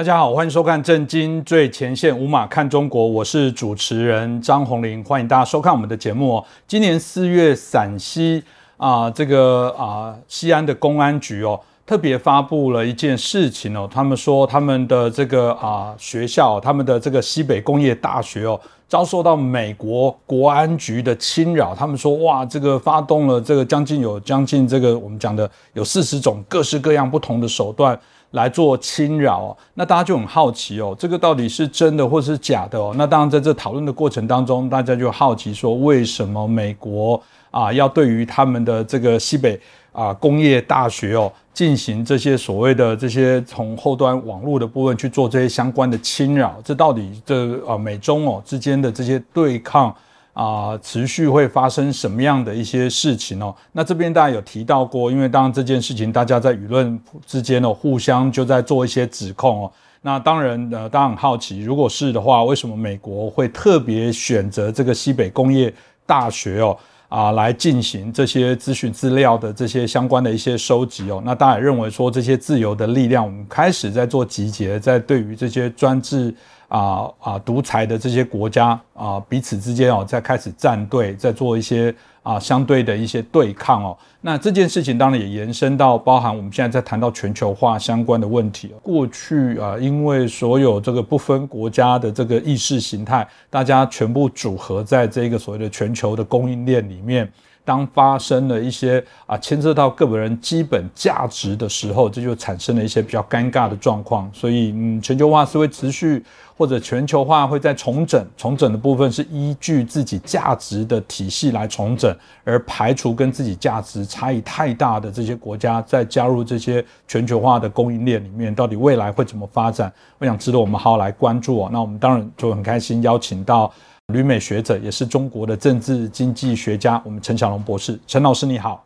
[0.00, 6.44] 大家好，欢迎收看《震惊最前线》，五马看中国，我是主持人张宏林，欢迎大家收看我们的节目哦。
[6.66, 8.42] 今年四月，陕西
[8.78, 18.58] 啊，这个啊，西安的公安局哦，特别发布了一件事情哦，他们说他们的这个啊学校，他们的这个西北工业大学哦，
[18.88, 21.74] 遭受到美国国安局的侵扰。
[21.74, 28.00] 他们说哇，这个发动了这个将近有将近这个我们讲的有四十种各式各样不同的手段。
[28.32, 32.94] 来做侵扰，那大家就很好奇哦，这个到底是真的或是假的哦？
[32.96, 37.20] 那当然在这讨论的过程当中，大家就好奇说，为什么美国
[37.50, 39.60] 啊要对于他们的这个西北
[39.92, 46.56] 啊工业大学哦进行这些所谓的这些从后端网络的部分去做这些相关的侵扰？
[46.64, 49.94] 这到底这啊美中哦之间的这些对抗？
[50.32, 53.54] 啊，持续会发生什么样的一些事情哦？
[53.72, 59.72] 那这边大家有提到过，因为当然这件事情，大家在舆论之间哦，互相就在做一些指控哦。
[60.02, 65.72] 那当然，呃，大家很好奇，如果是的话，为什么美国会特别选择这个西北工业
[66.06, 66.76] 大学哦，
[67.08, 71.20] 啊，来进行这些资讯资料的这些相关的一些收集哦？
[71.26, 76.32] 那大家也认为说，这些自由的力量，我们开始在做集结，在对于这些专制。
[76.70, 77.38] 啊啊！
[77.40, 83.98] 独裁的这些国家啊，彼此之间哦，在开始站队，在做一些啊相对的一些对抗哦。
[84.20, 88.72] 那这件事情当然也延伸到包含我们现在在谈到全球化相关的问题。
[88.82, 97.30] 过去啊，因为所有这个不分国家的这个意识形态，大家全部组合在这个所谓的全球的供应链里面。
[97.70, 104.28] 当发生了一些啊牵涉到个人基本价值的时候，这就产生了一些比较尴尬的状况。
[104.34, 106.20] 所以，嗯，全球化是会持续，
[106.56, 108.26] 或者全球化会在重整。
[108.36, 119.92] 重整的部分是依据自己价值的体系来重整，而排除跟自己价值差异太大的这些国家，再加入这些全球化的供应链里面，到底未来会怎么发展？
[120.18, 121.70] 我想值得我们好好来关注哦。
[121.72, 123.72] 那我们当然就很开心邀请到。
[124.10, 128.84] 旅美学者也是中国的政治经济学家，我们陈小龙博士，陈老师你好，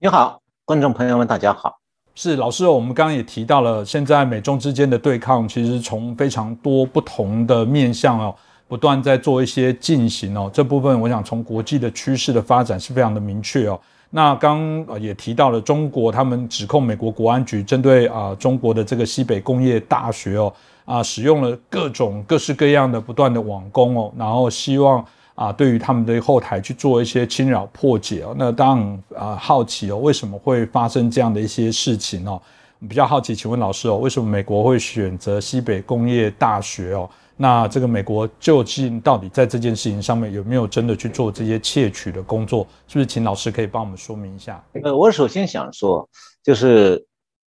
[0.00, 1.78] 你好，观众朋友们大家好，
[2.14, 8.34] 是老师，我们刚刚也提到了，现在美中之间的对抗，其实从非常多不同的面向哦，
[8.68, 13.78] 不断在做一些进行哦，这部分我想从国际的趋势的发展是非常的明确哦。
[14.12, 20.52] 那刚也提到了中国，他们指控美国国安局针对啊中国的这个西北工业大学哦。
[20.84, 25.04] 啊，使用了各种各式各样的不断的网攻哦，然后希望
[25.34, 28.34] 啊，对于他们的后台去做一些侵扰破解哦。
[28.36, 32.32] 那当然啊，好奇哦，为什么会发生这样的一些事情哦？
[32.80, 37.08] 我们比较好奇，请问老师哦，为什么美国会选择西北工业大学哦？
[37.36, 42.66] 那这个美国究竟到底在这件事情上面有没有真的去做这些窃取的工作？
[42.86, 44.62] 是不是请老师可以帮我们说明一下？
[44.82, 46.06] 呃，我首先想说，
[46.42, 47.02] 就是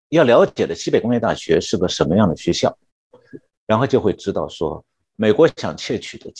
[0.08, 2.76] 要了解的西北工业大学是个什么样的学校。
[3.66, 4.84] 然后就会知道说，
[5.16, 6.32] 美国想窃取的，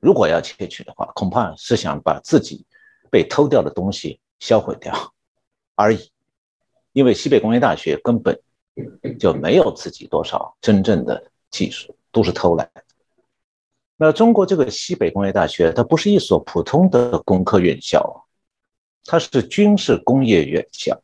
[0.00, 2.64] 如果要窃取的话，恐怕是想把自己
[3.10, 5.12] 被偷掉的东西销毁掉
[5.74, 6.10] 而已。
[6.92, 8.40] 因为西北工业大学根本
[9.18, 12.82] 就没有自己多少真正的技术，都是偷来的。
[13.96, 18.26] 那中国这个西北工业大学，它不是一所普通的工科院校，
[19.04, 21.00] 它是军事工业院校。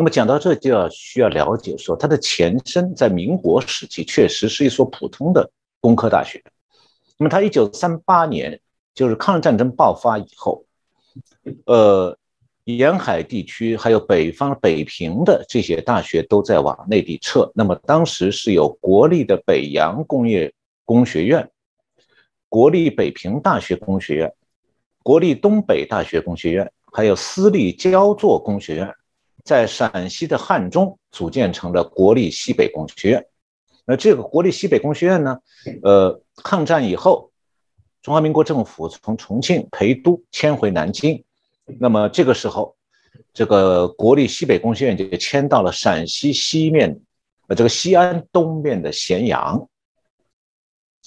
[0.00, 5.50] 那么讲到这就要需要了解说，它的前身在民国时期确实是一所普通的
[5.80, 6.40] 工科大学。
[7.16, 8.60] 那么它一九三八年
[8.94, 10.64] 就是抗日战争爆发以后，
[11.66, 12.16] 呃，
[12.62, 17.50] 沿海地区还有北方北平的这些大学都在往内地撤。
[17.52, 20.54] 那么当时是有国立的北洋工业
[20.84, 21.50] 工学院、
[22.48, 24.32] 国立北平大学工学院、
[25.02, 28.94] 国立东北大学工学院，还有私立焦作工学院。
[29.48, 33.26] 在陕西的汉中组建成了国立西北工学院。
[33.86, 35.38] 那这个国立西北工学院呢？
[35.82, 37.30] 呃，抗战以后，
[38.02, 41.24] 中华民国政府从重庆陪都迁回南京。
[41.80, 42.76] 那么这个时候，
[43.32, 47.00] 这个国立西北工学院就迁到了陕西西面，
[47.46, 49.66] 呃，这个西安东面的咸阳，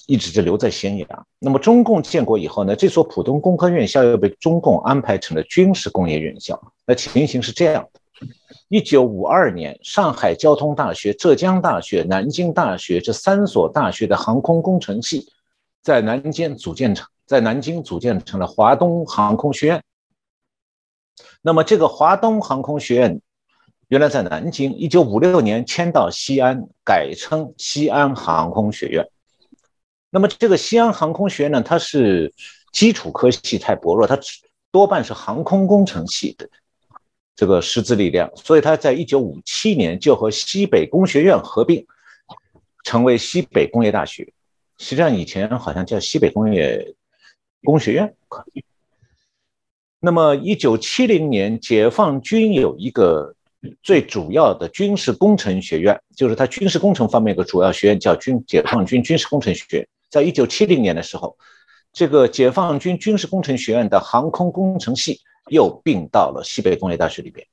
[0.08, 1.26] 一直就留在咸阳。
[1.38, 6.60] 那么中共建国以后呢，这所普通工科院校又被中共安排成了军事工业院校。
[6.84, 8.01] 那情形是这样的。
[8.68, 15.26] 一九五二年，上海交通大学、浙江大学、南京大学这三所大学的航空工程系，
[15.82, 19.82] 在南京组建成，在南京组建成了华东航空学院。
[21.42, 23.20] 那么，这个华东航空学院
[23.88, 29.06] 原来在南京，一九五六年迁到西安，改称西安航空学院。
[30.08, 32.32] 那么，这个西安航空学院呢，它是
[32.72, 34.18] 基础科系太薄弱，它
[34.70, 36.48] 多半是航空工程系的。
[37.34, 41.86] 这个师资力量，所以他在一九五七年就和西北工学院合并，
[42.84, 44.32] 成为西北工业大学。
[44.78, 46.94] 实际上以前好像叫西北工业
[47.62, 48.14] 工学院。
[50.00, 53.34] 那么，一九七零年，解放军有一个
[53.82, 59.88] 最主要的军事工程学院，就是它军事工程方面一个主要学院，叫军解放军军事工程学院。
[60.10, 61.36] 在一九七零年的时候，
[61.92, 67.46] 这个解放军军事工程学院的航空工程系又并到了西北工业大学里边。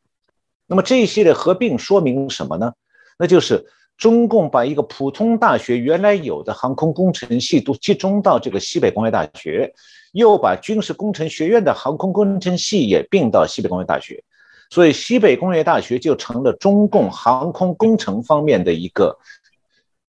[0.67, 2.73] 那么这一系列合并说明什么呢？
[3.17, 3.65] 那就是
[3.97, 9.73] 中共把一个普通大学原来有的航空工程系都集中到这个西北工业大学。
[10.11, 14.23] 又把军事工程学院的航空工程系也并到西北工业大学，
[14.71, 19.19] 所以西北工业大学就成了中共航空工程方面的一个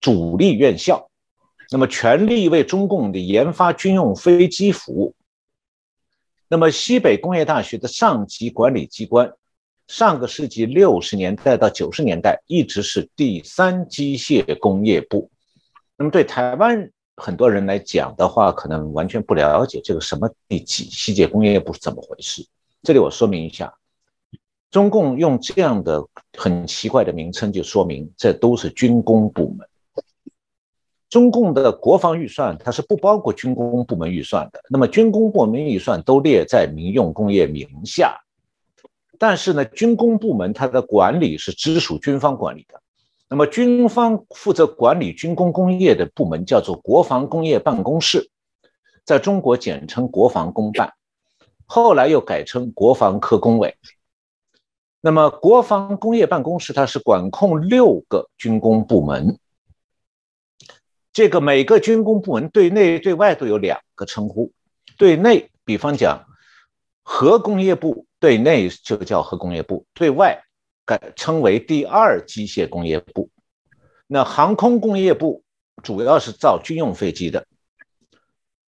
[0.01, 1.11] 主力院校，
[1.71, 5.15] 那么全力为中共的研发军用飞机服务。
[6.51, 9.33] 那么西北工业大学的上级管理机关，
[9.87, 15.31] 上个世纪六十年代到九十年代一直是第三机械工业部。
[15.97, 16.91] 那么对台湾。
[17.17, 22.43] 很多人来讲的话，可能完全不了解这个什么第几西界工业部是怎么回事。
[22.83, 23.75] 这里我说明一下，
[24.71, 26.03] 中共用这样的
[26.39, 29.69] 很奇怪的名称，就说明这都是军工部门。
[31.11, 38.17] 中共的国防预算它是不包括军工部门预算的，那么军工部门预算都列在民用工业名下，
[39.19, 42.81] 但是呢，军工部门它的管理是直属军方管理的。
[43.29, 48.29] 那么，军方负责管理军工工业的部门叫做国防工业办公室，
[49.05, 50.93] 在中国简称国防工办，
[51.65, 53.77] 后来又改称国防科工委。
[55.01, 59.39] 那么，国防工业办公室它是管控六个军工部门，
[61.13, 64.53] 这个每个军工部门对内对外都有两个称呼，
[64.97, 66.27] 对内，比方讲
[67.03, 70.43] 核工业部，对内就叫核工业部，对外。
[70.87, 73.31] 改称为第二机械工业部。
[74.09, 75.45] 那航空工业部
[75.85, 77.47] 主要是造军用飞机的。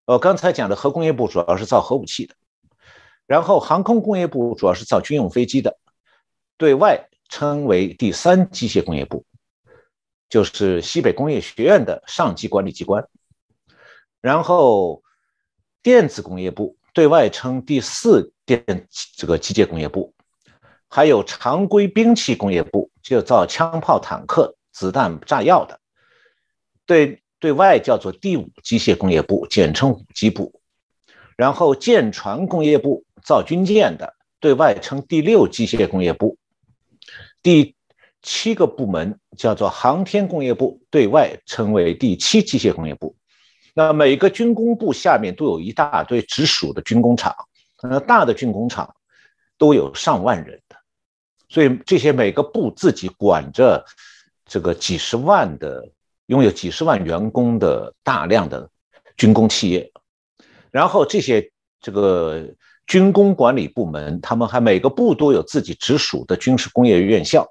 [0.05, 2.33] 我刚才讲的核工业部主要是造核武器的。
[3.27, 5.77] 然后航空工业部主要是造军用飞机的，
[6.55, 9.25] 对外称为第三机械工业部，
[10.33, 13.07] 就是西北工业学院的上级管理机关。
[14.19, 15.03] 然后
[15.83, 20.11] 电子工业部对外称第四电这个机械工业部。
[20.89, 25.79] 还有常规兵器工业部，就造枪炮、坦克、子弹、炸药的，
[26.87, 30.61] 对对外叫做第五机械工业部，简称五机部。
[31.37, 36.39] 然后舰船工业部造军舰的，对外称第六机械工业部。
[37.43, 37.75] 第
[38.23, 43.15] 七个部门叫做航天工业部，对外称为第七机械工业部。
[43.75, 47.35] 那每个军工部下面都有一大堆直属的军工厂，
[47.81, 48.95] 那大的军工厂
[49.57, 50.75] 都有上万人的。
[51.49, 53.85] 所以这些每个部自己管着
[54.45, 55.87] 这个几十万的、
[56.27, 58.69] 拥有几十万员工的大量的
[59.17, 59.91] 军工企业，
[60.71, 62.47] 然后这些这个
[62.87, 67.47] 军工管理部门，他们还每个部都有自己直属的军事工业院校，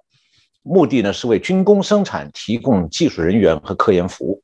[0.62, 4.42] 目的呢是为军工生产提供技术人员和科研服务。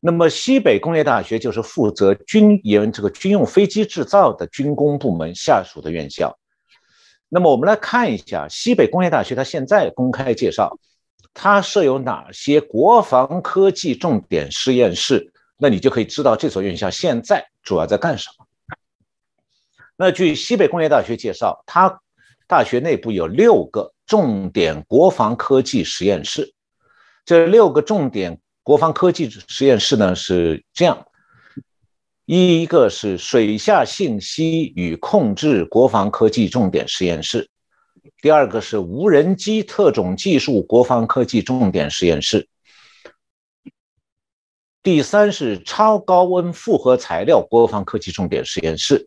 [0.00, 6.38] 那么西北工业大学就是负责军研这个军用飞机制造的军工部门下属的院校。
[7.28, 10.78] 那么我们来看一下西北工业大学，它现在公开介绍，
[11.32, 15.32] 它设有哪些国防科技重点实验室？
[15.56, 18.44] 那你就可以知道这所院校现在主要在干什么。
[19.96, 22.00] 那据西北工业大学介绍，它
[22.46, 26.52] 大学内部有六个重点国防科技实验室，
[27.24, 31.06] 这六个重点国防科技实验室呢是这样。
[32.26, 37.48] 一一个是水下信息与控制国防科技重点实验室，
[38.22, 42.48] 第二个是无人机特种技术国防科技重点实验室，
[44.82, 49.06] 第三是超高温复合材料国防科技重点实验室，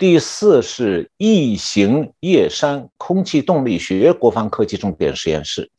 [0.00, 5.70] 第四是异形叶山空气动力学国防科技重点实验室。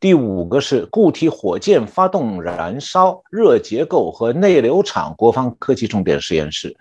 [0.00, 6.76] 第五个是固体火箭发动燃烧热结构和内流场国防科技重点实验室，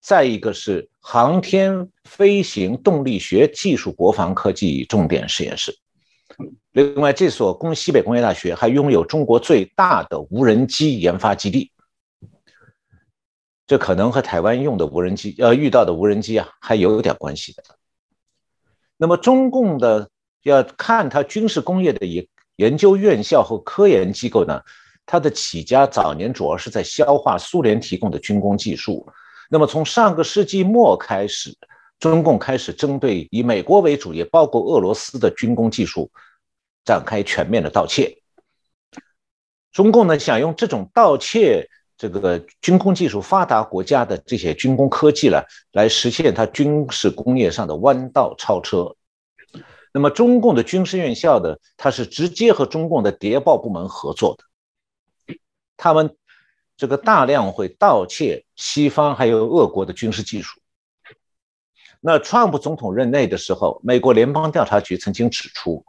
[0.00, 5.76] 再一个是航天飞行动力学技术国防科技重点实验室。
[6.70, 11.72] 另外，这所工西北工业大学还拥有中国最大的无人机研发基地，
[13.66, 17.62] 这可能和台湾用的无人机呃遇到的无人机啊还有点关系的。
[18.96, 20.10] 那么，中共的。
[20.44, 24.60] 要看它军事工业的研研究院校和科研机构呢，
[25.06, 29.08] 它的起家早年主要是在消化苏联提供的军工技术。
[29.48, 31.56] 那么从上个世纪末开始，
[31.98, 36.10] 中共开始针对以美国为主，也包括俄罗斯的军工技术
[36.84, 38.18] 展开全面的盗窃。
[39.72, 48.94] 中共呢想用这种盗窃这个军工技术发达国家的这些军工科技呢，来实现它军事工业上的弯道超车。
[49.92, 55.36] 那么中共的军事院校的，它是直接和中共的谍报部门合作的，
[55.76, 56.16] 他们
[56.76, 60.60] 这个大量会盗窃西方还有俄国的军事技术。
[62.00, 65.86] 那川普总统任内的时候，美国联邦调查局曾经指出，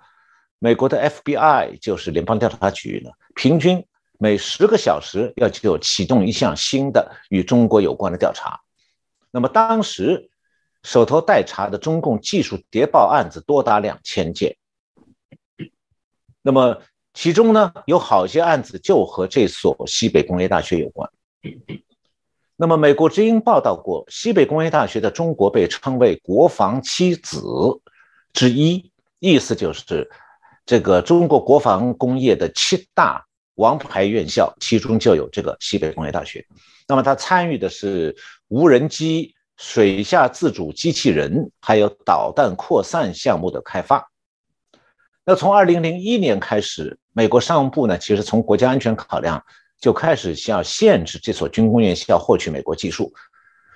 [0.60, 3.84] 美国的 FBI 就是联邦调查局呢，平均
[4.20, 8.60] 每十个小时要就启动一项新的与中国有关的调查。
[9.32, 10.30] 那么当时
[10.84, 14.56] 手头待查的中共技术谍报案子多达两千件。
[16.42, 16.82] 那么
[17.14, 21.10] 其中呢，有好些案子就和这所西北工业大学有关。
[22.58, 27.42] 那么，美国之音报道过，西北工业大学的中国被称为“国防七子”
[28.32, 30.10] 之一，意思就是
[30.66, 36.46] 这个中国国防工业的七大王牌院校，其中就有这个西北工业大学。
[36.88, 38.16] 那么，它参与的是
[38.48, 44.10] 无人机、水下自主机器人，还有导弹扩散项目的开发。
[45.26, 49.44] 那从二零零一年开始，美国商务部呢，其实从国家安全考量。
[49.78, 53.14] 就开始要限制这所军工院校获取美国技术。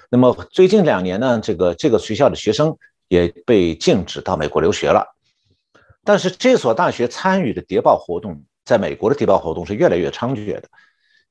[0.09, 2.75] 那么最近两年呢，这个这个学校的学生
[3.09, 5.05] 也被禁止到美国留学了。
[6.05, 10.69] 但是这所大学参与的谍报活动，在美国的谍报活动是越来越猖獗的。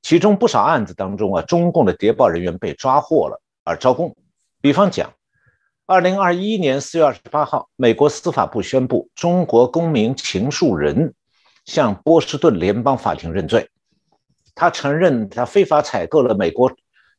[0.01, 4.13] 其中不少案子当中啊，中共的谍报人员被抓获了而招供。
[4.59, 5.13] 比方讲，
[5.85, 11.13] 二零二一年四月二十八号，美国司法部宣布，中国公民秦树人
[11.63, 13.69] 向波士顿联邦法庭认罪。
[14.53, 16.69] 他承认，他非法采购了美国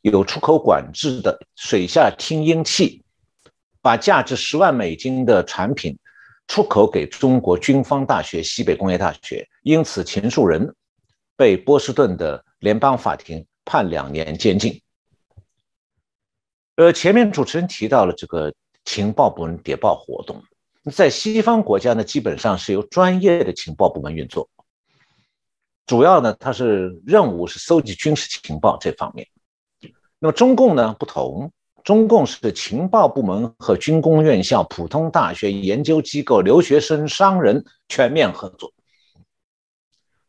[0.03, 3.03] 有出口管制的水下听音器，
[3.81, 5.97] 把价值十万美金的产品
[6.51, 10.75] 出口给中国军方大学西北工业大学，因此秦树人
[11.37, 14.83] 被波士顿的联邦法庭判两年监禁。
[16.75, 18.53] 呃，前面主持人提到了这个
[18.85, 20.43] 情报部门谍报活动，
[20.93, 24.51] 在西方国家呢，基本上是由专业的情报部门运作。
[25.87, 29.25] 主要呢，它是任务是搜集军事情报这方面。
[30.19, 31.53] 那么中共呢不同，
[31.85, 38.73] 中共是情报部门和军工院校、普通大学、研究机构、留学生、商人全面合作。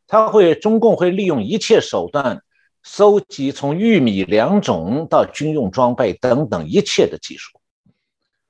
[0.07, 2.41] 他会，中共会利用一切手段
[2.83, 7.57] 搜集从玉米良种到军用装备等等一切的技术。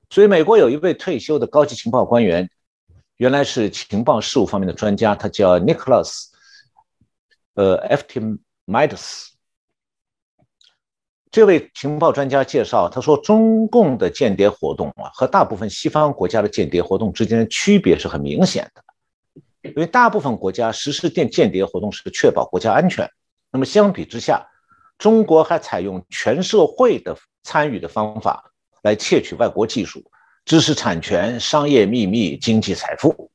[0.10, 2.50] 所以，美国有一位退休的高级情报官员，
[3.17, 6.25] 原来是情报事务方面的专家，他叫 Nicholas。
[7.53, 9.31] 呃，Ftmidas
[11.32, 18.84] 这位情报专家介绍，他说，中共的间谍活动啊，和大部分西方国家的间谍活动之间的区别是很明显的。
[19.62, 23.10] 因为大部分国家实施间间谍活动是确保国家安全，
[23.50, 24.46] 那么相比之下，
[24.98, 30.04] 中国还采用全社会的参与的方法来窃取外国技术、
[30.44, 33.32] 知识产权、商业秘密、经济财富。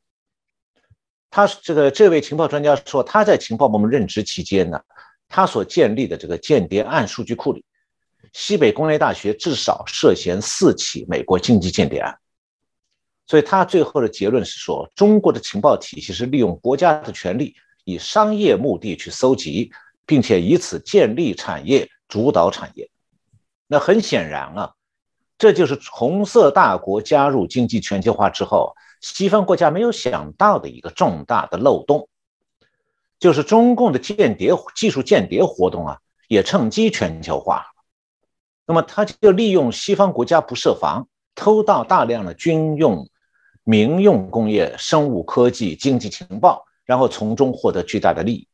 [1.31, 4.79] 他这个这位情报专家说，他在情报部门任职期间呢，
[5.29, 7.65] 他所建立的这个间谍案数据库里，
[8.39, 12.15] 西北工业大学至少涉嫌四起美国经济间谍案。
[13.27, 19.73] 所以他最后的结论是说，中国的情报体系是利用国家的权力，以商业目的去搜集，
[20.05, 22.91] 并且以此建立产业、主导产业。
[23.67, 24.75] 那很显然啊，
[25.39, 28.75] 这就是红色大国加入经济全球化之后。
[29.01, 32.07] 西方国家没有想到的一个重大的漏洞，
[33.19, 37.65] 就是中共的间谍技术间谍活动啊，也趁机全球化。
[38.67, 43.09] 那么，他就利用西方国家不设防，偷盗大量的军用、
[43.63, 48.49] 民用工业、生物科技、经济情报，然后从中获得巨大的利益，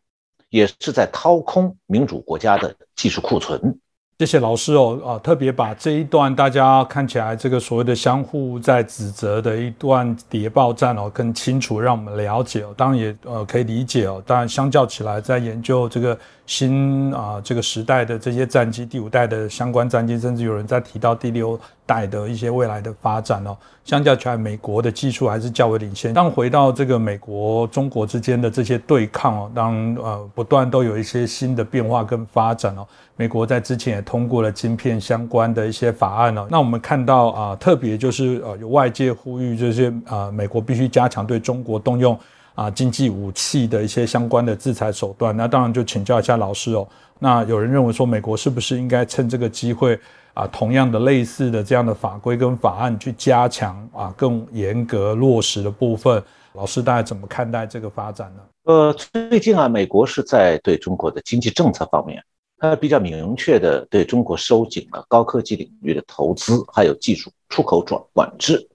[0.50, 3.78] 也是在掏空民主国家的技术库存。
[4.18, 12.72] 谢谢老师哦，啊，特别把这一段大家看起来这个所谓的相互在指责的一段谍报战哦，更清楚让我们了解哦。
[12.76, 14.22] 当然也呃可以理解哦。
[14.24, 16.16] 当然相较起来，在研究这个
[16.52, 23.56] 新啊这个时代的这些战机，第五代的相关战机，甚至有人在提到第六代的一些未来的发展哦。
[23.86, 26.12] 相较起来，美国的技术还是较为领先。
[26.12, 32.86] 当回到这个美国中国之间的这些对抗哦，当呃不断都有一些新的变化跟发展哦。
[33.16, 36.46] 美国在之前也通过了晶片相关的一些法案哦。
[36.50, 42.18] 那我们看到啊，特别就是呃有外界呼吁这些啊，美国必须加强对中国动用
[42.54, 45.36] 啊经济武器的一些相关的制裁手段。
[45.36, 46.86] 那当然就请教一下老师哦。
[47.18, 49.98] 那有人认为说，美国是不是应该趁这个机会？
[50.34, 56.22] 啊，同样的类似的这样的法规跟法案去加强啊，更严格落实的部分，
[56.54, 58.42] 老师大概怎么看待这个发展呢？
[58.64, 62.24] 呃，最近啊，美国是在对中国的经济政策方面，
[62.56, 68.66] 它比较明确的对中国收紧了高科技领域的投资，还有技术出口转管制。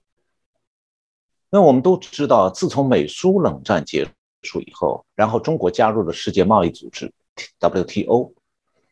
[1.50, 4.06] 那我们都知道，自从美苏冷战结
[4.42, 7.10] 束以后，然后中国加入了世界贸易组织
[7.58, 8.32] WTO，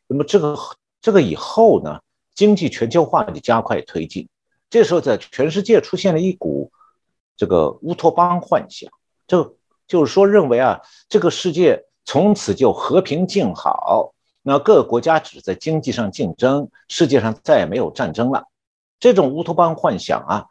[0.07, 0.57] 那么这个
[1.03, 2.01] 这个以后呢，
[2.35, 4.27] 经济全球化的加快推进，
[4.71, 6.73] 这时候在全世界出现了一股
[7.37, 8.91] 这个乌托邦幻想，
[9.27, 18.45] 就就是说认为啊，这个世界从此就和平静好，那各个国家只在经济上竞争，世界上再也没有战争了，
[18.99, 20.47] 这种乌托邦幻想啊。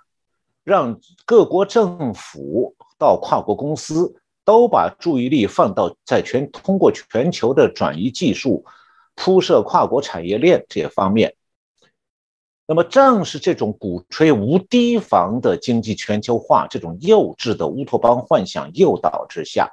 [0.66, 8.66] 让各国政府到跨国公司都把注意力放到在全通过全球的转移技术、
[9.14, 11.36] 铺设跨国产业链这些方面。
[12.66, 19.72] 那么，正是这种鼓吹无提防的经济全球化这种幼稚的乌托邦幻想诱导之下，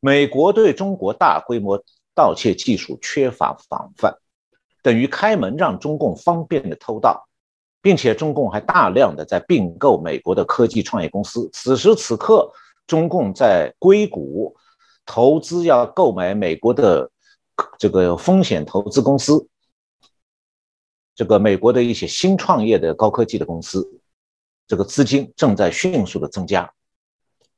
[0.00, 1.80] 美国对中国大规模
[2.16, 4.16] 盗窃技术缺乏防范，
[4.82, 7.27] 等于开门让中共方便的偷盗。
[7.80, 11.48] 并且中共还大量的在并购美国的科技创业公司。
[11.52, 12.50] 此时此刻，
[12.86, 14.56] 中共在硅谷
[15.06, 17.10] 投资要购买美国的
[17.78, 19.48] 这个风险投资公司，
[21.14, 23.88] 这个美国的一些新创业的高科技的公司，
[24.66, 26.72] 这个资金正在迅速的增加，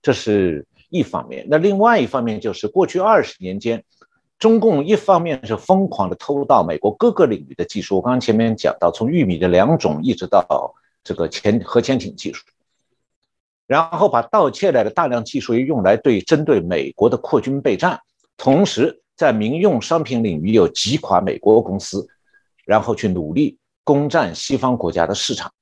[0.03, 1.47] 这是一方面。
[1.49, 3.85] 那另外一方面就是过去二十年间。
[4.41, 12.43] 中共一方面是疯狂的偷盗美国各个领域的技术，我刚刚前面讲到，从玉米的两种一直到这个潜核潜艇技术，
[13.67, 18.01] 然后把盗窃来的大量技术又用来对针对美国的扩军备战，
[18.39, 22.09] 同时在民用商品领域又击垮美国公司，
[22.65, 25.53] 然后去努力攻占西方国家的市场。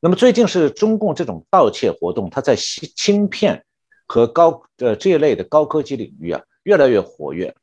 [0.00, 3.66] 那么最近是中共这种盗窃活动，它在芯芯片
[4.06, 6.40] 和高呃这一类的高科技领域啊。
[6.62, 7.54] 越来越活跃，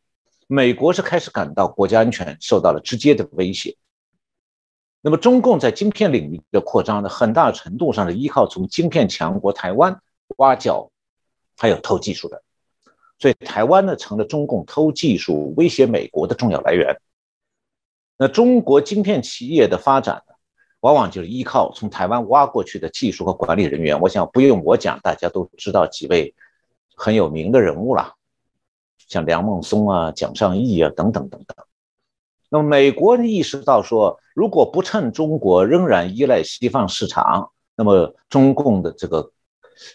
[0.47, 3.77] 美国是开始感到国家安全受到了直接的威胁。
[5.01, 10.01] 那么，中共在晶片领域的扩张呢，很大程度上是依靠从晶片强国台湾
[10.37, 10.91] 挖角，
[11.55, 12.41] 还有偷技术的。
[13.19, 16.99] 所以，台湾呢成了中共偷技术、威胁美国的重要来源。
[18.17, 20.33] 那中国晶片企业的发展呢，
[20.81, 24.01] 往往就是依靠从台湾挖过去的技术和管理人员。
[24.01, 26.33] 我想不用我讲，大家都知道几位
[26.95, 28.16] 很有名的人物了。
[29.07, 31.55] 像梁孟松啊、蒋尚义啊等等等等。
[32.49, 39.31] 那么美国意识到说，如果不趁中国仍然依赖西方市场，那么中共的这个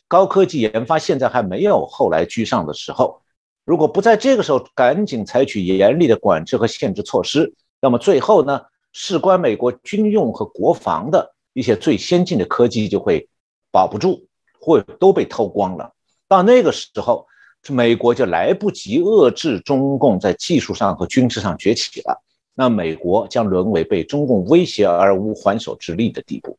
[0.07, 3.23] 高科技研发现在还没有后来居上的时候，
[3.65, 8.61] 如果不在这个时候赶紧采取严厉的管制和限制措施，那么最后呢，
[8.93, 13.29] 事关美国军用和国防的一些最先进的科技就会
[13.71, 14.27] 保不住，
[14.61, 15.93] 或都被偷光了。
[16.29, 17.27] 到那个时候。
[17.68, 22.20] 美国就来不及遏制中共在技术上和军事上崛起了，
[22.55, 26.59] 那美国将沦为被中共威胁而无还手之力的地步。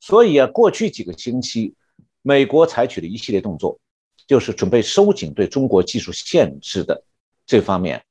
[0.00, 1.74] 所以啊，过去几个星期，
[2.22, 3.78] 美国采取了一系列动作，
[4.26, 7.04] 就是准备收紧对中国技术限制的
[7.44, 8.02] 这方面，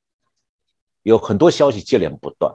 [1.02, 2.54] 有很多消息接连不断。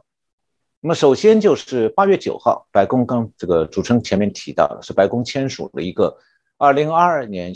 [0.80, 6.18] 那么，首先就是八月九号，白宫刚这个主持人前面提到的是白宫签署了一个
[6.58, 7.54] 二零二二年。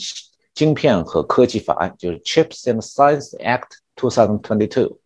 [0.54, 4.98] 晶片和科技法案就是 Chips and Science Act 2022。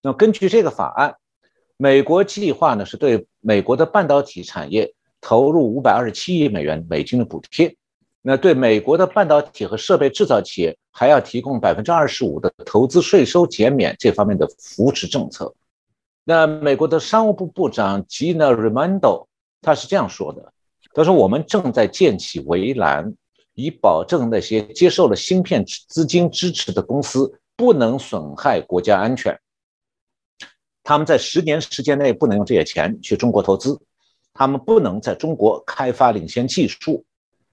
[0.00, 1.16] 那根据这个法案，
[1.76, 7.76] 美国计划呢是对美国的半导体产业投入五百二十七亿美元美金的补贴。
[8.22, 15.52] 那对美国的半导体和设备制造企业还要提供百分之二十五的投资税收减免这方面的扶持政策。
[16.24, 19.26] 那美国的商务部部长 Gina Raimondo
[19.60, 20.52] 他是这样说的
[20.94, 23.14] ：“他说我们正在建起围栏。”
[23.54, 29.38] 以保证那些接受了芯片资金支持的公司不能损害国家安全。
[30.82, 33.80] 他们在十年时间内不能用这些钱去中国投资，
[34.32, 37.04] 他们不能在中国开发领先技术。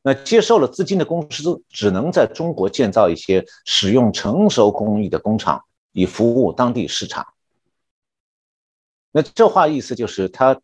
[0.02, 7.28] 那接受了资金的公司只能在中国建造一些使用成熟工艺的工厂，以服务当地市场。
[9.12, 10.60] 那这话意思就是，他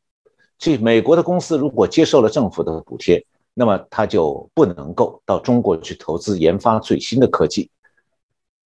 [0.57, 3.25] 这美国的公司如果接受了政府的补贴。
[3.57, 7.71] 那么他就不能够到中国去投资研发最新的科技，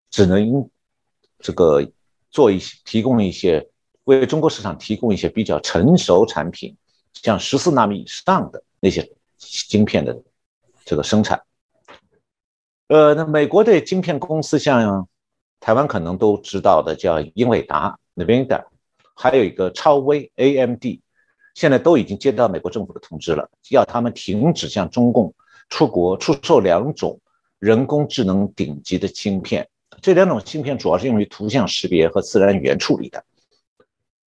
[0.10, 0.67] 只能
[1.38, 1.88] 这个
[2.32, 3.69] 做一些提供一些
[4.06, 6.75] 为中国市场提供一些比较成熟产品，
[7.13, 10.19] 像十四纳米以上的那些晶片的
[10.84, 11.39] 这个生产。
[12.88, 15.08] 呃，那美国的晶片公司像
[15.60, 18.65] 台湾可能都知道的叫英伟达 （NVIDIA），
[19.13, 20.99] 还有一个超微 （AMD）。
[21.59, 25.33] 现在都已经接到美国政府的通知了，要他们停止向中共
[25.67, 27.19] 出国出售两种
[27.59, 29.67] 人工智能顶级的芯片。
[30.01, 33.25] 这两种芯片主要是用于图像识别和自然语言处理的。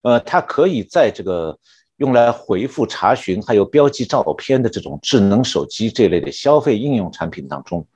[0.03, 1.59] 呃，它可以在这个
[1.97, 7.87] 用来回复查询还有标记照片的这种智能手机这类的消费应用产品当中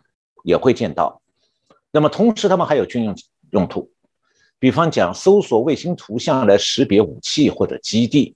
[0.44, 1.20] 也会见到。
[1.90, 3.14] 那么同时，他们还有军用
[3.50, 3.90] 用途，
[4.58, 8.34] 比方讲搜索卫星图像来识别武器或者基地，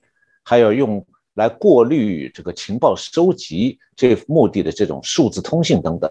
[0.51, 6.11] 还有用来过滤这个情报收集这目的的这种数字通信等等。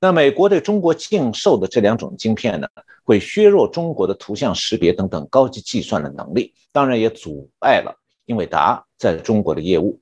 [0.00, 2.66] 那美国对中国禁售的这两种晶片呢，
[3.04, 10.00] 会削弱中国的图像识别等等高级计算的能力，当然也阻碍了英伟达在中国的业务。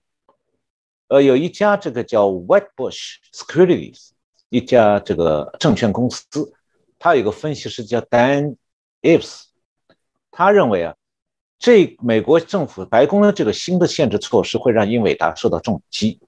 [1.09, 4.09] 呃，有一家这个叫 Whitebush Securities
[4.49, 6.51] 一家这个证券公司，
[6.99, 8.57] 它有个分析师叫 Dan
[9.03, 9.43] Ives，
[10.31, 10.95] 他认为啊，
[11.65, 16.21] 这美国政府白宫的这个新的限制措施会让英伟达受到重击。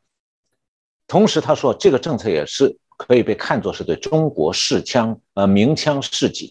[1.07, 2.79] 同时，他说这个政策也是。
[2.99, 6.51] 可以被看作是对中国试枪，呃，鸣枪示警。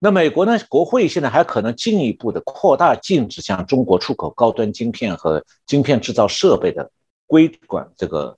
[0.00, 0.58] 那美国呢？
[0.68, 6.90] 国会现在还可能进一步的扩大禁止向中国出口高端晶片和晶片制造设备的
[7.28, 8.36] 规管，这个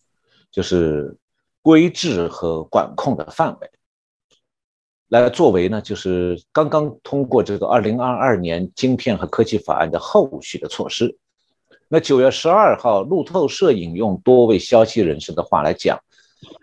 [0.50, 1.16] 就是
[1.62, 3.70] 规制和管控的范围，
[5.08, 11.16] 来作为呢，就是刚刚通过这个二零二二年晶片和科技法案的后续的措施。
[11.88, 15.96] 那九月十二号，路透社引用多位消息人士的话来讲，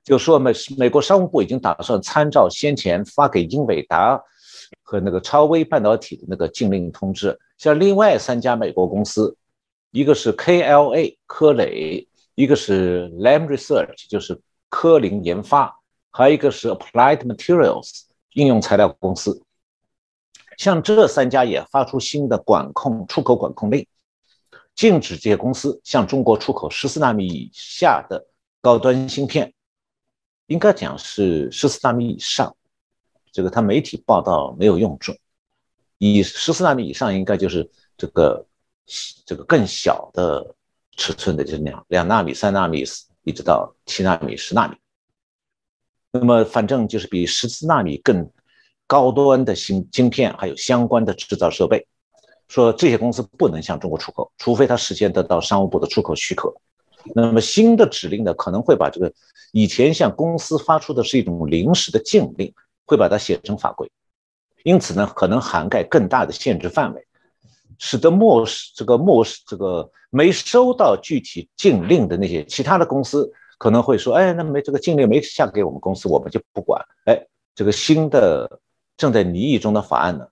[0.03, 4.21] 就说美美国商务部已经打算参照先前发给英伟达
[4.81, 9.37] 和那个超微半导体的那个禁令通知，像另外三家美国公司，
[9.91, 15.73] 一个是 KLA 科磊，一个是 Lam Research 就是科林研发，
[16.11, 18.01] 还有一个是 Applied Materials
[18.33, 19.41] 应用材料公司，
[20.57, 23.85] 像这三家也发出新的管控出口管控令。
[24.75, 28.25] 禁止这些公司向中国出口十四纳米以下的
[28.59, 29.53] 高端芯片，
[30.47, 32.55] 应该讲是十四纳米以上。
[33.31, 35.15] 这个他媒体报道没有用准，
[35.99, 38.45] 以十四纳米以上应该就是这个
[39.25, 40.55] 这个更小的
[40.97, 42.83] 尺寸的，就是两两纳米、三纳米
[43.23, 44.75] 一直到七纳米、十纳米。
[46.15, 48.29] 那么反正就是比十四纳米更
[48.85, 51.87] 高端的芯晶片，还有相关的制造设备。
[52.47, 56.53] 说这些公司不能向中国出口，除非它事先得到商务部的出口许可。
[57.15, 59.11] 那么新的指令呢，可能会把这个
[59.53, 62.53] 以前向公司发出的是一种临时的禁令，
[62.85, 63.89] 会把它写成法规。
[64.63, 67.03] 因此呢，可能涵盖更大的限制范围，
[67.79, 78.59] 使得漠视这个漠视这个没收到具体禁令的那些其他的公司，可能会说：“哎，那没这个禁令没下给我们公司，我们就不管。”哎，这个新的
[78.97, 80.27] 正在拟议中的法案呢，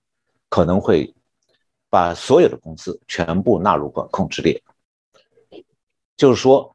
[0.50, 1.14] 可能会。
[1.94, 4.64] 把所有的公司全部纳入管控之列，
[6.16, 6.74] 就是说，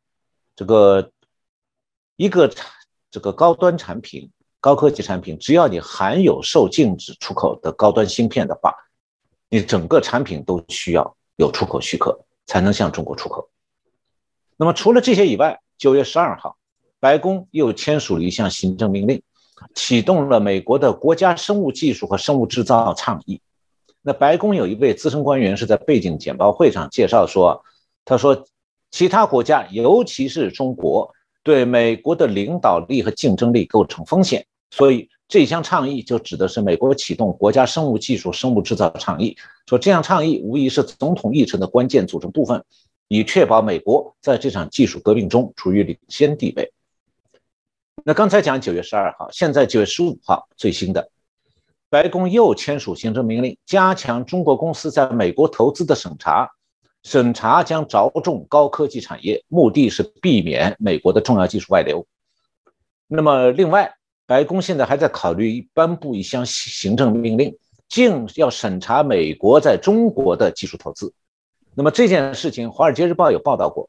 [0.55, 1.11] 这个
[2.17, 2.53] 一个
[3.11, 8.75] 这个高端产品、高科技产品，只要你含有受禁止出口的高端芯片的话，
[9.49, 13.49] 你整个产品都需要有出口许可才能向中国出口。
[14.59, 16.57] 那么除了这些以外，九月十二号，
[17.01, 19.23] 白宫又签署了一项行政命令，
[19.75, 23.41] 启动了美国的国家生物技术和生物制造倡议。
[24.03, 27.63] 那白宫有一位资深官员是在背景简报会上介绍说，
[28.05, 28.47] 他说，
[28.91, 31.13] 其他国家，尤其是中国，
[31.43, 39.37] 对美国的领导力和竞争力构成风险，所以这项倡议就指的是美国启动国家生物技术、生物制造倡议。
[39.67, 42.65] 说这项倡议无疑是总统议程的关键组成部分，
[43.09, 46.73] 以确保美国在这场技术革命中处于领先地位。
[48.05, 51.11] 那刚才讲九月十二号，现在九月十五号最新的。
[51.89, 56.51] 白宫又签署行政命令，加强中国公司在美国投资的审查。
[57.03, 62.05] 审查将着重高科技产业，目的是避免美国的重要技术外流。
[63.07, 63.95] 那么，另外，
[64.27, 67.57] 白宫现在还在考虑颁布一项行政命令，
[67.89, 71.15] 竟要审查美国在中国的技术投资。
[71.79, 73.87] 那么这件事情，《华尔街日报》有报道过。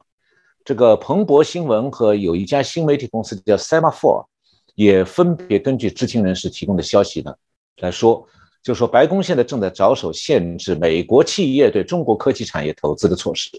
[0.62, 4.26] 这个彭博新闻和有一家新媒体公司叫 Semaphore，
[4.74, 7.34] 也分别根据知情人士提供的消息呢。
[7.78, 8.28] 来说，
[8.62, 13.50] 就说白宫现在正在着手限制美国企业对中国科技产业投资的措施。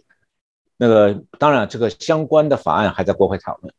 [0.78, 3.74] 那个当然，这个相关的法案还在国会讨论，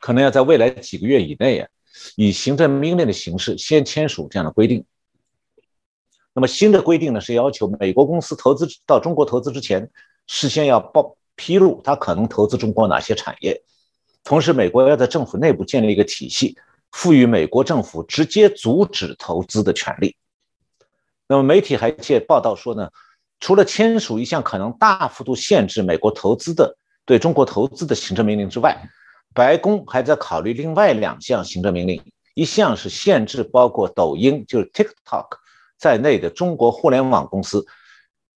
[0.00, 1.68] 可能要在未来几个月以内啊，
[2.16, 4.84] 以行政命令的形式先签署这样的规定。
[6.34, 9.90] 那么新的规定呢，是要求美国公司投资到中国投资之前，
[10.26, 13.62] 事先要报披露他可能投资中国哪些产业，
[14.24, 16.56] 同时美国要在政府内部建立一个体系。
[16.92, 20.14] 赋予美国政府直接阻止投资的权利。
[21.26, 22.90] 那么媒体还借报道说呢，
[23.40, 28.90] 除了签署一项可能大幅度限制美国投资的对中国投资的行政命令之外，
[29.32, 32.02] 白宫还在考虑另外两项行政命令，
[32.34, 35.28] 一项是限制包括抖音就是 TikTok
[35.82, 37.66] 在内的中国互联网公司，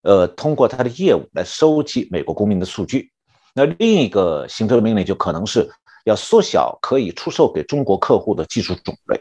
[0.03, 3.13] 呃，通过它的业务来收集美国公民的数据。
[3.55, 5.71] 那另一个行政命令就可能是
[6.05, 9.21] 要缩小可以出售给中国客户的技术种类。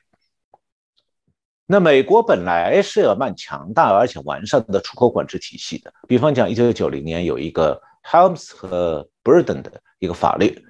[1.67, 10.65] 那美国本来是要蛮强大而且完善的出口管制体系的，比方讲，一九九零年有一个 Helms 和 Burden 的一个法律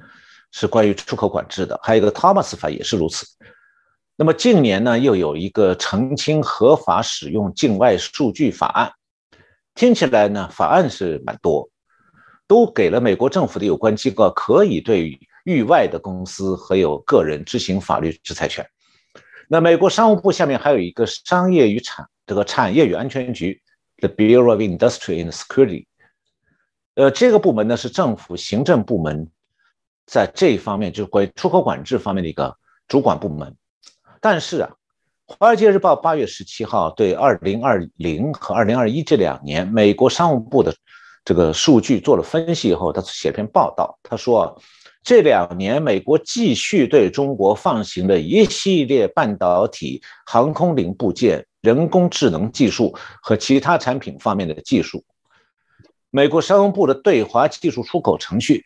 [0.52, 3.26] 是关于出口管制的，还有一个 Thomas 法也是如此。
[4.18, 8.94] 那么近年呢，又有一个澄清合法使用境外数据法案，
[9.74, 11.70] 听起来呢，法案是蛮多，
[12.48, 18.66] 都给了美国政府的有关机构可以对域外的公司和有个人执行法律制裁权。
[19.50, 23.62] 那美国商务部下面还有一个商业与产这个产业与安全局
[23.98, 25.88] ，the Bureau of Industry and Security，
[26.94, 29.30] 呃，这个部门呢是政府行政部门，
[30.06, 33.54] 在这一方面就是关于出口管制方面的一个主管部门。
[34.28, 34.72] 但是啊，
[35.38, 40.76] 《华尔街日报》八月十七号对二零二零和二零二一这两年美国商务部的
[41.24, 44.60] 这个数据做了分析以后，他写篇报道，他说。
[45.04, 55.06] 这两年，美国继续对中国放行的一系列半导体、航空零部件、人工智能技术和其他产品方面的技术。
[56.10, 58.66] 美国商务部的对华技术出口程序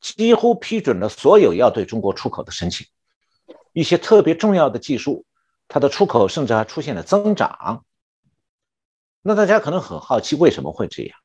[0.00, 2.86] 几乎批准了所有要对中国出口的申请。
[3.72, 5.24] 一些特别重要的技术，
[5.68, 7.84] 它的出口甚至还出现了增长。
[9.22, 11.18] 那大家可能很好奇，为什么会这样？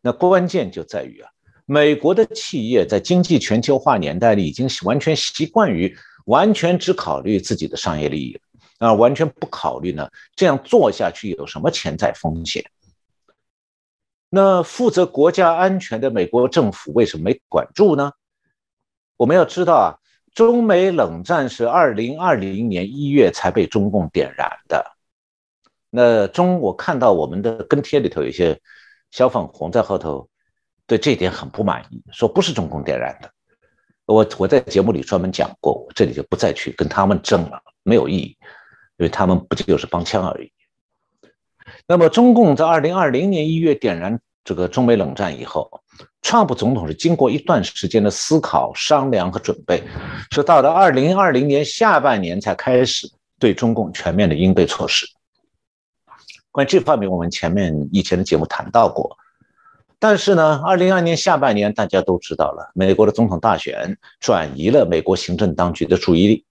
[0.00, 1.30] 那关键就在于啊。
[1.70, 8.40] 美国的企业在经济全球化年代里，已经完全习惯于完全只考虑自己的商业利益，
[8.78, 12.64] 啊，完全不考虑呢这样做下去有什么潜在风险。
[14.30, 18.12] 那负责国家安全的美国政府为什么没管住呢？
[19.18, 19.86] 我们要知道啊，
[20.38, 24.92] 中美冷战是二零二零年一月才被中共点燃的。
[25.90, 28.60] 那中我看到我们的跟帖里头有些
[29.10, 30.28] 小粉红在后头。
[30.86, 33.28] 对这一点很不满意，说不是中共点燃的。
[34.06, 38.36] 我我在节目里专门讲过，我这里就不再去跟他们争了，没有意义，
[38.96, 40.52] 因为他们不就是帮腔而已。
[41.88, 45.82] 那么，中共在二零二零年一月点燃这个中美冷战以后，
[46.22, 49.82] 川普总统是经过一段时间的思考、商量和准备，
[50.30, 55.06] 说到了二零二零年下半年才开始对中共全面的应对措施。
[56.50, 59.16] 关于这方面，我们前面以前的节目谈到过。
[60.00, 66.44] 但是呢，二零二年下半年，大家都知道了，美国的总统大选转移了美国行政当局的注意力。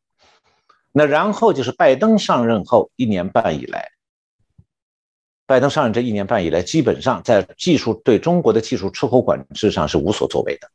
[0.92, 3.90] 那然后就是拜登上任后一年半以来，
[5.48, 10.70] 拜登上任这一年半以来，基本上在技术对中国的技术出口管制上是无所作为的。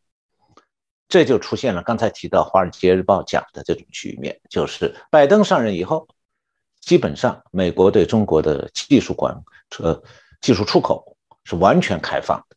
[1.08, 6.08] 这就出现了刚才提到《华尔街日报》讲的这种局面，就是拜登上任以后，
[6.80, 9.38] 基本上美国对中国的技术管
[9.78, 10.02] 呃
[10.40, 12.56] 技术出口是完全开放的。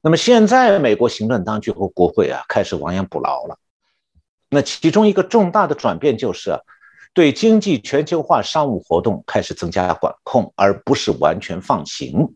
[0.00, 3.58] 那么现在，美国行政当局和国会啊开始亡羊补牢了。
[4.48, 6.58] 那其中一个重大的转变就是，
[7.16, 12.34] 对经济全球化商务活动开始增加管控，而不是完全放行。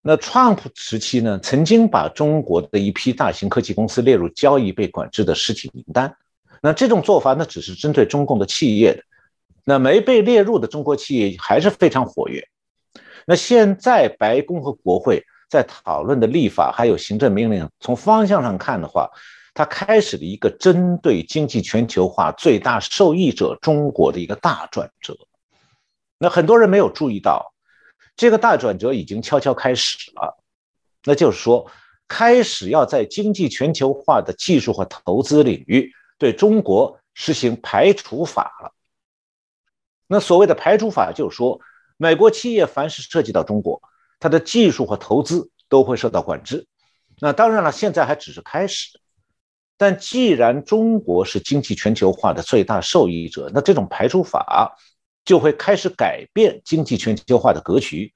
[0.00, 6.16] 那 Trump 时期呢，曾经把中国的一批大型科技公司列入交易被管制的实体名单。
[6.62, 9.02] 那这种做法呢，只是针对中共的企业的。
[9.64, 12.46] 那没被列入的中国企业还是非常活跃。
[13.26, 15.24] 那现在白宫和国会。
[15.46, 19.08] 在讨论的立法还有行政命令，从方向上看的话，
[19.54, 25.16] 它开始了一个针对经济全球化最大受益者中国的一个大转折。
[26.18, 27.54] 那很多人没有注意到，
[28.16, 30.36] 这个大转折已经悄悄开始了。
[31.04, 31.70] 那就是说，
[32.08, 38.72] 开始要在经济全球化的技术和投资领域对中国实行排除法了。
[40.06, 41.60] 那所谓的排除法，就是说，
[41.96, 43.80] 美国企业凡是涉及到中国。
[44.18, 46.66] 它的技术和投资都会受到管制，
[47.20, 48.98] 那当然了，现在还只是开始。
[49.76, 54.76] 但既然中国是经济全球化的最大受益者，那这种排除法
[55.24, 58.12] 就会开始改变经济全球化的格局，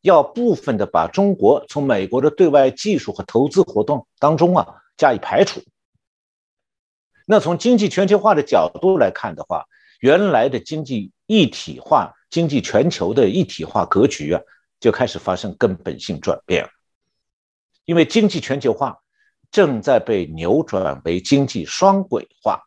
[0.00, 5.60] 要部分的把中国从美国的对外技术和投资活动当中啊加以排除。
[7.26, 9.66] 那从经济全球化的角度来看的话，
[10.00, 14.40] 原来的经济一体化、经济全球的一体化格局啊。
[14.80, 16.68] 就开始发生根本性转变，
[17.84, 18.98] 因为经济全球化
[19.52, 22.62] 正在被扭转为经济双轨化，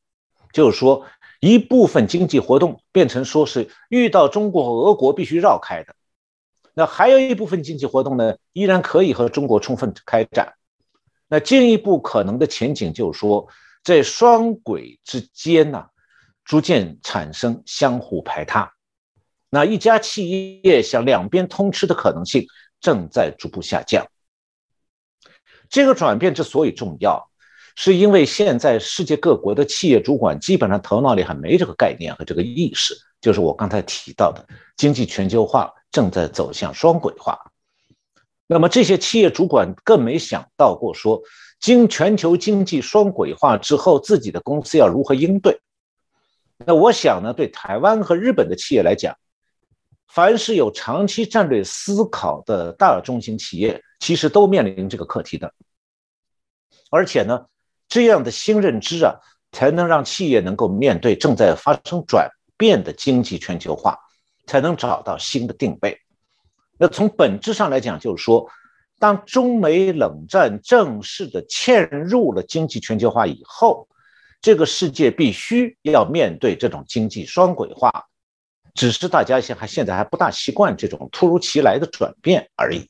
[0.53, 1.05] 就是说
[1.41, 5.95] 一部分经济活动变成说是遇到中国和俄国必须绕开的，
[6.73, 10.53] 那还有一部分经济活动呢，依然可以和中国充分开展。
[11.27, 13.47] 那进一步可能的前景就是说，
[13.83, 15.87] 在双轨之间呢，
[16.43, 18.71] 逐渐产生相互排他。
[19.49, 22.45] 那一家企业想两边通吃的可能性
[22.79, 24.05] 正在逐步下降。
[25.69, 27.29] 这个转变之所以重要，
[27.75, 34.45] 是因为现在世界各国的企业主管基本上头脑里还没这个概念和这个意识，就是我刚才提到的
[34.77, 37.39] 经济全球化正在走向双轨化。
[38.47, 41.21] 那么这些企业主管更没想到过说，
[41.59, 45.59] 经全球经济双轨化之后，自己的公司要如何应对。
[46.65, 49.17] 那我想呢，对台湾和日本的企业来讲，
[50.07, 55.53] 凡是有长期战略思考的大中型企业，其实都面临这个课题的。
[56.89, 57.45] 而且呢，
[57.87, 59.15] 这样的新认知啊，
[59.51, 63.99] 才能让企业能够面对正在发生转变的经济全球化，
[64.47, 65.99] 才能找到新的定位。
[66.77, 68.49] 那从本质上来讲，就是说，
[68.99, 73.87] 当中美冷战正式的嵌入了经济全球化以后，
[74.41, 78.05] 这个世界必须要面对这种经济双轨化，
[78.75, 82.87] 只是大家现还现在还不大习惯这种突如其来的转变而已。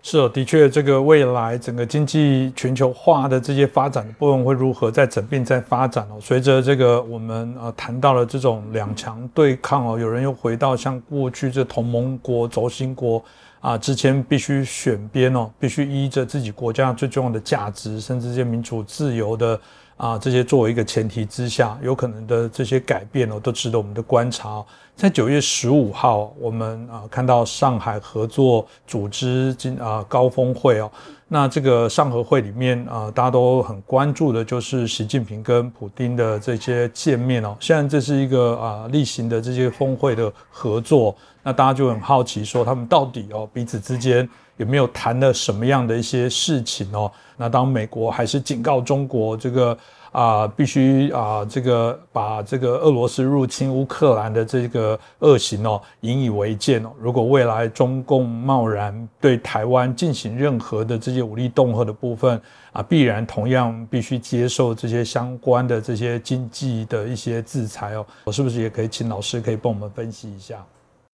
[0.00, 6.18] 是哦，的确，这个未来整个经济全球化的这些发展的部分会如何在整并在发展哦？
[6.20, 13.24] 随着这个我们呃谈到了这种两强对抗哦，有人又回到像过去这同盟国、轴心国
[13.60, 19.58] 啊之前必须选边哦，必须依着自己国家最重要的价值，甚至这些民主自由的。
[19.96, 24.64] 啊，这些作为一个前提之下，有可能的这些改变哦，都值得我们的观察。
[24.96, 30.90] 在九月十五号，我们啊看到上海合作组织今啊高峰会哦，
[31.28, 37.56] 那这个上合会里面啊，大家都很关注的就是习近平跟普京的这些见面哦。
[37.58, 44.28] 现在这是一个啊例行的这些峰会的合作，那大家就很好奇说，他们到底哦彼此之间。
[44.56, 47.10] 有没有谈了什么样的一些事情哦？
[47.36, 49.76] 那当美国还是警告中国，这个
[50.12, 56.92] 啊必须啊这个把这个俄罗斯入侵乌克兰的这个恶行哦引以为戒哦。
[57.00, 62.40] 如果未来中共贸然对台湾进行任何的这些武力恫吓的部分
[62.72, 68.06] 啊，必然同样必须接受这些相关的这些经济的一些制裁哦。
[68.24, 70.64] 我是不是也可以请老师可以帮我们分析一下？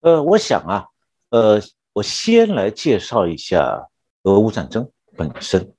[0.01, 0.85] 呃，我想啊，
[1.31, 1.59] 呃。
[1.93, 3.89] 我先来介绍一下
[4.23, 5.73] 俄乌战争本身，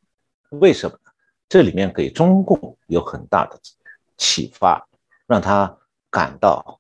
[0.51, 1.11] 为什么呢？
[1.49, 3.59] 这里面给中共有很大的
[4.19, 4.87] 启发，
[5.27, 5.75] 让他
[6.11, 6.79] 感到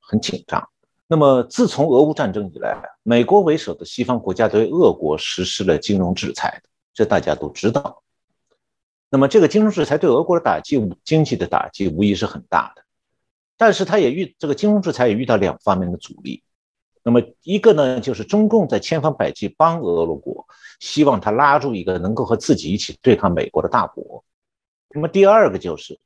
[0.00, 0.66] 很紧张。
[1.06, 6.62] 那么，自从俄乌战争以来，美国为首的西方国家对俄国实施了金融制裁，
[6.94, 8.02] 这大家都知道。
[9.10, 12.82] 那么，这个金融制裁对俄国的打击、经济的打击无疑是很大的，
[13.58, 16.42] 但是他也遇这个金融制裁也遇到两方面的阻力。
[17.02, 20.46] 那么一个呢，就是中共在千方百计帮俄罗国，
[20.80, 24.22] 希望他拉住一个能够和自己一起对抗美国的大国。
[24.90, 25.98] 那么第二个就是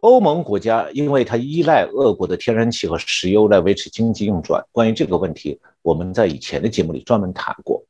[0.00, 4.66] 欧盟国家，因为它依赖俄国的天然气和石油来维持经济运转。
[4.72, 7.84] 关于这个问题，我们在以前的节目里专门谈过，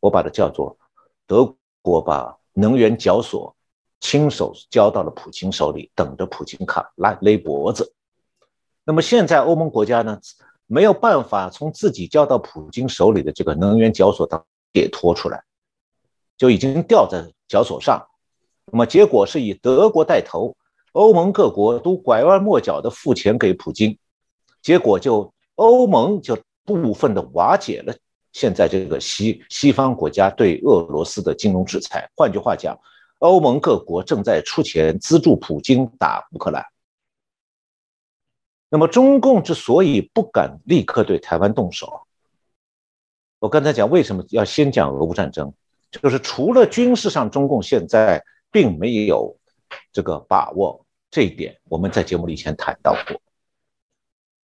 [0.00, 0.78] 我把它叫做
[1.26, 3.54] 德国把能源绞索
[4.00, 7.92] 亲手交到了普京手里，等着普京卡拉勒脖子。
[8.84, 10.18] 那么现在欧盟国家呢？
[10.66, 15.42] 没有办法从自己交到普京手里的这个能源绞索当解脱出来，
[16.36, 18.04] 就已经吊在绞索上。
[18.72, 20.56] 那么结果是以德国带头，
[20.92, 23.96] 欧盟各国都拐弯抹角的付钱给普京，
[24.62, 27.94] 结果就欧盟就部分的瓦解了
[28.32, 32.10] 现在这个西西方国家对俄罗斯的金融制裁。
[32.16, 32.76] 换句话讲，
[33.18, 36.64] 欧盟各国正在出钱资助普京打乌克兰。
[38.74, 42.08] 那么，中共之所以不敢立刻对台湾动手，
[43.38, 45.54] 我刚才讲为什么要先讲俄乌战争，
[45.92, 48.20] 就是除了军事上，中共现在
[48.50, 49.38] 并没有
[49.92, 53.22] 这个把握这一点，我们在节目里以前谈到过。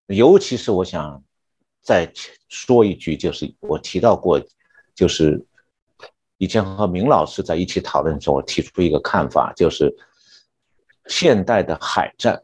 [0.05, 1.21] 尤其是我想
[1.81, 2.09] 再
[2.47, 4.41] 说一句，就是我提到过，
[4.95, 5.45] 就是
[6.37, 9.93] 以前和明老师在一起讨论的时候，我提出一个看法，就是
[11.07, 12.41] 现代的海战。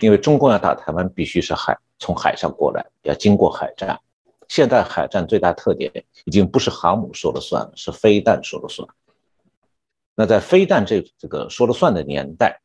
[0.00, 4.00] 因为中共要打台湾，必须是海从海上过来，要经过海战。
[4.48, 5.92] 现代海战最大特点
[6.24, 8.88] 已经不是航母说了算了，是飞弹说了算。
[10.14, 12.60] 那在飞弹这这个说了算的年代，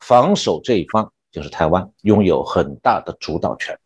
[0.00, 3.78] 防守这一方就是台湾，拥有很大的主导权。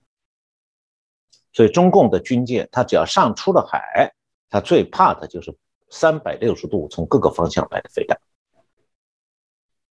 [1.53, 4.13] 所以中共的军舰，它只要上出了海，
[4.51, 5.57] 它最怕的就是
[5.89, 8.21] 三百六十度从各个方向来的飞弹。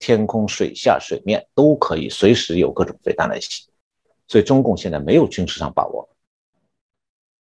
[0.04, 3.70] 天空、水下、水面都可以随时有各种飞弹来袭，
[4.28, 6.10] 所以中共现在没有军事上把握。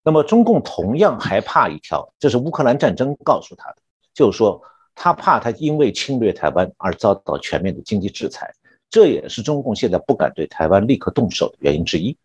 [0.01, 3.77] 那么中共同样还怕一条，这是乌克兰战争告诉他的，
[4.13, 4.61] 就是说
[4.95, 8.49] 他怕他因为侵略台湾而遭到全面的经济制裁，
[8.89, 12.17] 这也是中共现在不敢对台湾立刻动手的原因之一。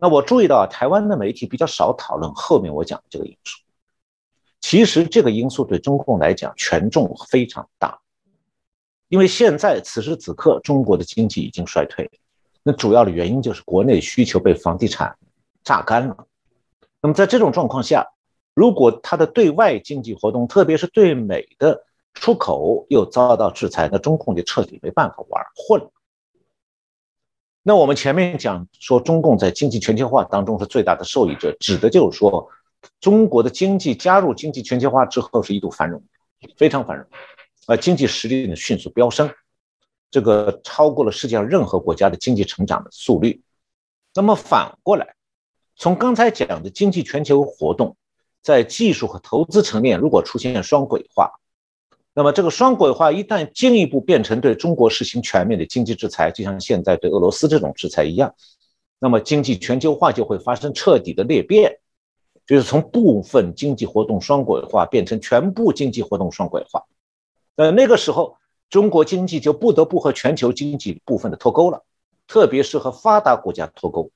[0.00, 3.58] 那我注意到台湾的媒体比较少讨论后面我讲的这个因素。
[4.62, 8.00] 其实这个因素对中共来讲权重非常大，
[9.08, 12.10] 因为现在此时此刻中国的经济已经衰退，
[12.62, 15.16] 那主要的原因就是国内需求被房地产
[15.62, 16.26] 榨干了。
[17.00, 18.06] 那么在这种状况下，
[18.54, 21.84] 如果它的对外经济活动，特别是对美的
[22.14, 25.88] 出口又遭到制裁，那中共就彻底没办法玩混。
[27.62, 32.48] 那我们前面讲说，中共在经济全球化当中是最大的受益者，指的就是说，
[33.00, 36.02] 中国的经济加入经济全球化之后是一度繁荣，
[36.56, 37.06] 非常繁荣，
[37.66, 39.30] 呃，经济实力呢迅速飙升，
[40.10, 43.42] 这个超过了世界上任何国家的经济成长的速率。
[44.14, 45.14] 那么反过来，
[45.76, 47.96] 从刚才讲的经济全球活动。
[48.42, 51.32] 在技术和投资层面，如果出现双轨化，
[52.14, 58.32] 那么这个双轨化一旦进一步变成对中国实行全面的经济制裁，就像现在对俄罗斯这种制裁一样，
[59.00, 61.80] 那么经济全球化就会发生彻底的裂变，
[62.46, 66.84] 就是从部分经济活动双轨化变成全部经济活动双轨化。
[67.56, 68.38] 呃，那个时候
[68.70, 71.82] 中国经济就不得不和全球经济部分的脱钩了，
[72.26, 74.10] 特别是和发达国家脱钩。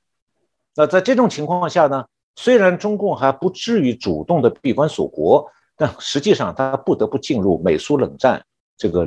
[0.75, 2.07] 那在这种情况下呢？
[2.37, 8.47] 虽然中共还不至于主动的闭关锁国，但实际上他不得不进入美苏冷战
[8.79, 9.07] 这个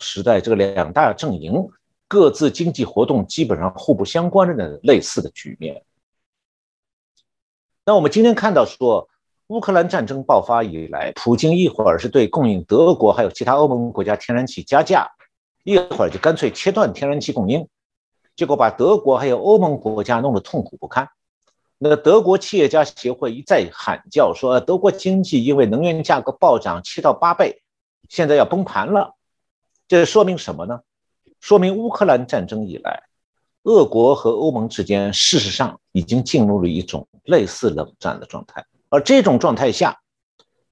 [0.00, 1.68] 时代，这个两大阵营
[2.08, 5.84] 各自经济活动基本上互不相关的类似的局面。
[7.84, 9.08] 那我们今天看到说，
[9.52, 15.06] 乌克兰战争爆发以来，普京一会儿是对供应德国还有其他欧盟国家天然气加价，
[15.62, 17.68] 一会儿就干脆切断天然气供应，
[18.34, 21.06] 结果把德国还有欧盟国家弄得痛苦不堪。
[21.76, 27.60] 那德国企业家协会一再喊叫说，德国经济因为能源价格暴涨七到八倍，
[28.08, 29.16] 现在要崩盘了。
[29.86, 30.80] 这说明什么呢？
[31.40, 33.02] 说明乌克兰战争以来，
[33.64, 38.64] 俄国和欧盟之间事实上已经进入了一种类似冷战的状态。
[38.92, 40.02] 而这种状态下，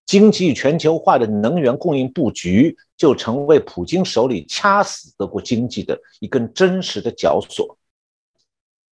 [0.05, 7.79] 经济全球化的能源供应布局就成为普京手里掐死德国经济的一根真实的绞索。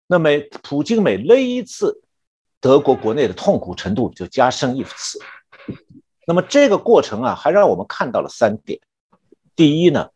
[0.07, 0.29] 那么，
[0.63, 2.01] 普京每勒一次。
[2.59, 5.19] 德国国内的痛苦程度就加深一次。
[6.25, 8.79] 那么这个过程啊，还让我们看到了三点：
[9.55, 10.09] 第一呢，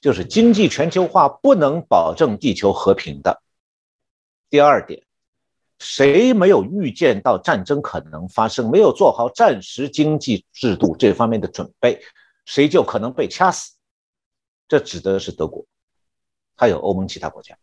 [0.00, 3.40] 就是经济全球化不能保证地球和平的；
[4.50, 5.04] 第二点，
[5.78, 12.00] 谁没有预见到战争可能发生，没有做好战时经济制度这方面的准备，
[12.46, 13.74] 谁就可能被掐死。
[14.68, 15.64] 这指的是德国，
[16.56, 17.56] 还有欧盟其他国家，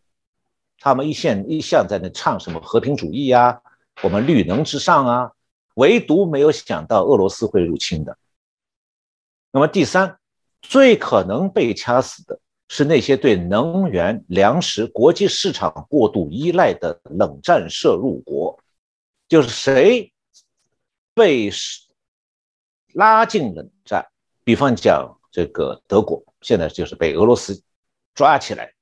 [0.79, 3.61] 他们一向一向在那唱什么和平主义呀。
[4.03, 5.31] 我们绿能之上啊，
[5.75, 8.17] 唯独没有想到俄罗斯会入侵的。
[9.51, 10.17] 那么第三，
[10.61, 12.39] 最可能被掐死的
[12.73, 18.57] 是那些对能源、粮食、国际市场过度依赖的冷战摄入国，
[19.27, 20.13] 就是谁
[21.13, 21.51] 被
[22.93, 24.07] 拉进冷战，
[24.45, 27.61] 比方讲这个德国，现在就是被俄罗斯
[28.13, 28.73] 抓起来，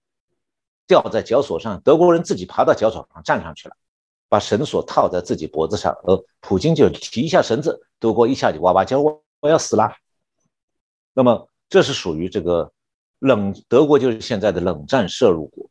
[0.86, 3.76] 吊在绞索上，德国人自己爬到绞索上站上去了。
[4.28, 9.92] 把绳索套在自己脖子上，而普京就提一下绳子，德国一下就哇哇叫，我我要死了。
[11.16, 12.72] 那么这是属于这个
[13.20, 15.70] 冷德国，就是现在的冷战摄入国，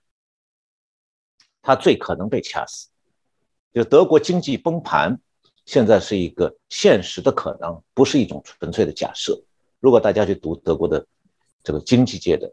[1.63, 2.89] 他最可能被掐死。
[3.73, 5.21] 就德国经济崩盘，
[5.65, 9.41] 现在是一个现实的可能，不是一种纯粹的假设。
[9.81, 11.07] 如果大家去读德国的
[11.63, 12.53] 这个经济界的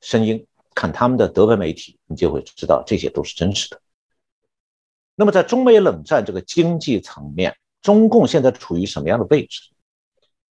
[0.00, 3.80] 声音，看他们的德文媒体，你就会知道这些都是真实的。
[5.14, 9.70] 那么，在中美冷战这个经济层面，中共现在处于什么样的位置？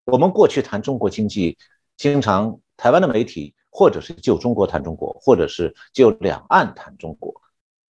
[0.05, 1.57] 我们过去谈中国经济，
[1.95, 7.33] 经常台湾的媒体或者是就中国谈中国，或者是就两岸谈中国，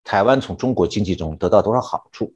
[0.04, 2.34] 台湾从中国经济中得到多少好处？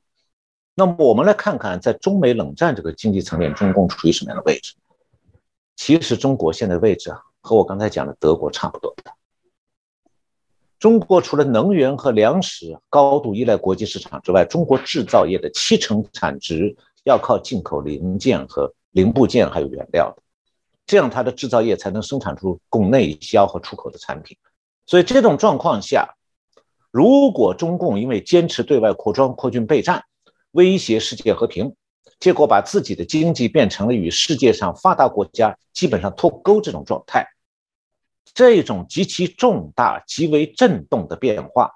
[0.75, 4.75] 那么，我们来看看，在中美冷战这个经济层面，中共处于什么样的位置？
[5.77, 8.95] 其实，中国现在位置啊，和我刚才讲的德国差不多。
[10.79, 16.75] 中国除了能源和粮食高度依赖国际市场之外，中国制造业的七成产值
[17.05, 20.23] 要靠进口零件和零部件还有原料的，
[20.91, 24.37] 这样它的制造业才能生产出供内销和出口的产品。
[24.87, 26.17] 所以这种状况下，
[26.91, 30.03] 如果中共因为坚持对外扩张、扩军备战，
[30.51, 31.77] 威胁世界和平，
[32.19, 37.25] 结果把自己的经济变成了与世界上发达国家基本上脱钩这种状态。
[38.35, 41.71] 这种极其重大、极为震动的变化，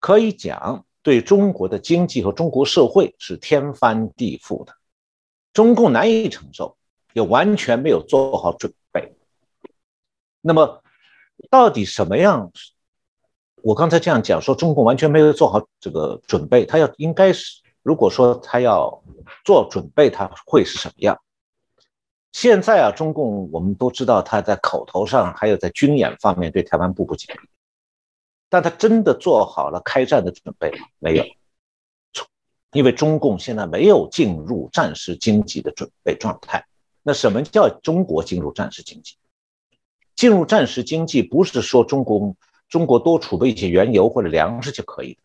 [0.00, 4.74] 可以讲对中国的经济和中国社会是天翻地覆的。
[5.52, 6.76] 中共难以承受，
[7.16, 9.16] 也完全没有做好准备
[10.42, 10.82] 那么，
[11.48, 12.52] 到底什么样？
[13.62, 19.02] 我刚才这样讲说，中共完全没有做好这个准备，他要应该是，如果说他要
[19.46, 21.18] 做准备，他会是什么样？
[22.32, 27.48] 现在啊，中共我们都知道，他在口头上还有在军演方面对台湾步步紧逼，
[28.50, 30.86] 但他真的做好了开战的准备吗？
[30.98, 31.24] 没有，
[32.72, 36.62] 因为中共现在没有进入战时经济的准备状态。
[37.06, 39.14] 那什么叫中国进入战时经济？
[40.16, 42.36] 进入战时经济不是说中国。
[42.68, 45.16] 中国多储备一些原油或者粮食就可以，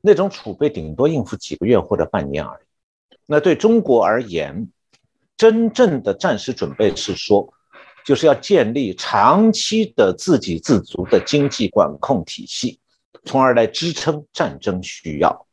[0.00, 3.16] 那种储备顶多应付几个月或者半年而已。
[3.26, 4.70] 那对中国而言，
[5.36, 7.52] 真正的战时准备是说，
[8.06, 12.80] 就是要建立长期的自给自足的经济管控体系，
[13.26, 15.46] 从而来支撑战争需要。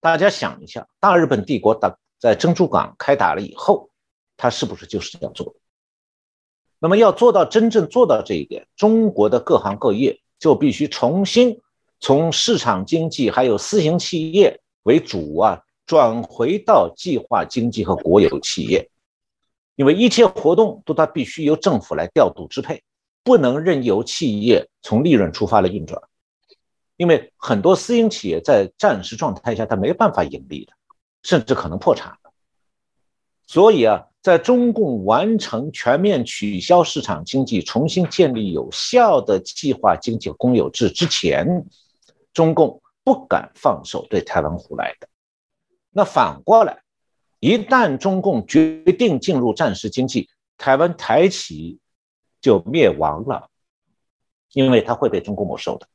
[0.00, 3.90] 大家想一下，大日本帝国打在珍珠港开打了以后，
[4.36, 5.54] 他是不是就是这样做的？
[6.78, 11.58] 那么要做到真正做到这一点，中国的各行各业就必须重新
[12.00, 18.90] 从市场经济还有私营企业为主啊，转回到计划经济和国有企业，
[19.74, 22.82] 因为一切活动都它必须由政府来调度支配，
[23.24, 26.00] 不能任由企业从利润出发来运转，
[26.98, 30.72] 因为很多私营企业在战时状态下它没办法盈利的，
[31.22, 32.18] 甚至可能破产
[33.46, 34.06] 所以啊。
[34.22, 41.64] 在中共完成全面取消市场经济、重新建立有效的计划经济公有制之前，
[42.32, 45.06] 中共不敢放手对台湾胡来的。
[45.92, 46.82] 那反过来，
[47.38, 50.28] 一旦中共决定进入战时经济，
[50.58, 51.78] 台湾台企
[52.40, 53.48] 就灭亡了，
[54.54, 55.86] 因为它会被中共没收的。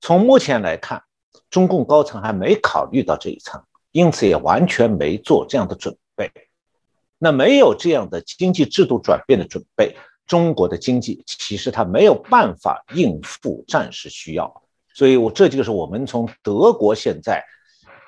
[0.00, 1.04] 从目前来看，
[1.48, 3.62] 中共高层还没考虑到这一层，
[3.92, 6.30] 因此也完全没做这样的准备。
[7.18, 14.62] 那没有这样的经济制度转变的准备，中国的经济其实它没有办法应付战时需要，
[14.92, 17.44] 所以，我这就是我们从德国现在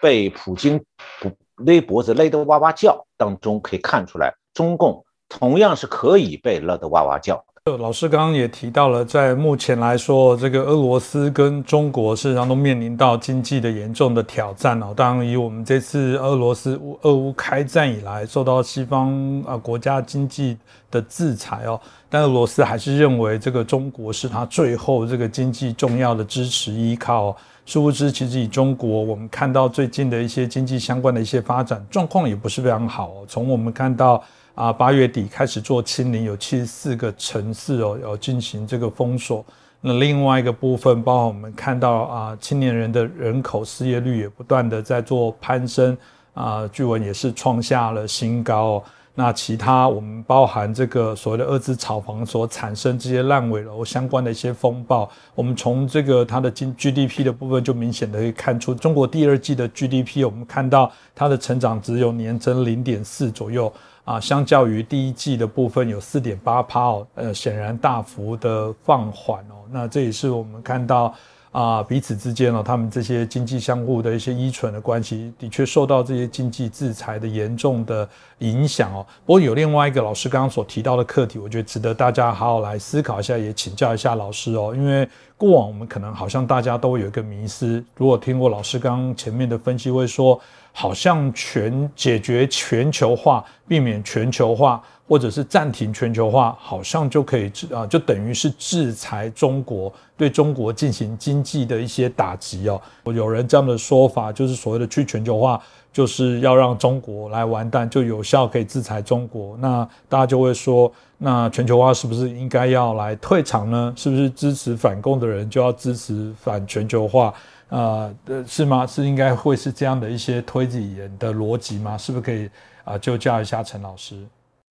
[0.02, 0.84] 被普京
[1.20, 7.44] 不勒脖子勒得哇哇叫当中可以看出来，中共同样是可以被勒得哇哇叫。
[7.78, 14.92] 老师刚刚也提到了，在目前来说，这个俄罗斯跟中国事实上都面临到经济的严重的挑战哦。
[14.94, 20.58] 当然，以我们这次俄罗斯俄乌开战以来，受到西方啊国家经济
[20.90, 27.34] 的制裁哦，但俄罗斯还是认为这个中国是他最后这个经济重要的支持依靠。
[27.64, 33.24] 殊不知，其实以中国，我们看到最近的一些经济相关的一些发展状况也不是非常好。
[33.26, 34.22] 从我们看到。
[34.54, 39.44] 啊，八月底开始做清零，有七十四个城市哦，要进行这个封锁。
[39.80, 45.96] 那另外一个部分，包括我们看到啊，青年人的人口失业率也不断的在做攀升
[46.34, 48.82] 啊，据闻也是创下了新高。
[49.16, 63.72] 那其他我们包含这个所谓的二次炒房所产生这些烂尾楼相关的一些风暴，我们从这个它的 GDP 的部分就明显的可以看出，中国第二季的 GDP，我们看到它的成长只有年增零点四左右。
[64.04, 69.64] 啊，相较于第一季的部分有四点八趴哦，呃，显然大幅的放缓哦。
[69.70, 71.14] 那这也是我们看到
[71.54, 79.06] 啊，彼此之间哦，他们这些经济相互的一些依存的关系，的确受到这些经济制裁的严重的影响哦。
[79.24, 84.74] 不过有另外一个老师刚刚所提到的课题，我觉得值得大家好好来思考一下，也请教一下老师哦。
[84.74, 90.40] 因为过往我们可能好像大家都有一个迷思，如果听过老师刚刚前面的分析，会说。
[90.76, 102.80] 好像全解决全球化、避免全球化，或者是暂停全球化，好像就可以制啊，就等于是制裁中国，对中国进行经济的一些打击哦。
[103.04, 105.60] 有人这样的说法，就是所谓的去全球化，
[105.92, 109.56] 就是要让中国来完蛋，就有效可以制裁中国。
[109.58, 113.92] 那大家就会说，那全球化是不是应该要来退场呢？
[113.94, 117.34] 是不是支持反共的人就要支持反全球化？
[117.68, 118.86] 啊，呃，是吗？
[118.86, 121.98] 是应该会是这样的一些推理的逻辑吗？
[121.98, 122.48] 是不是可以
[122.84, 122.96] 啊？
[122.96, 124.16] 就叫一下陈老师。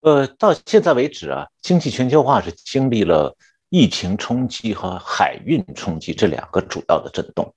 [0.04, 3.36] 呃，到现在为止啊，经济全球化是经历了
[3.70, 7.56] 疫情冲击和海运冲击这两个主要的震动。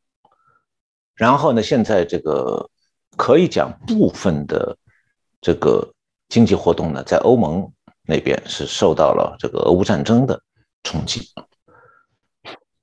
[1.14, 2.70] 然后呢，现在这个
[3.16, 4.76] 可以讲部分的
[5.40, 5.92] 这个
[6.28, 7.70] 经济活动呢，在欧盟
[8.02, 10.40] 那边是受到了这个俄乌战争的
[10.84, 11.30] 冲击。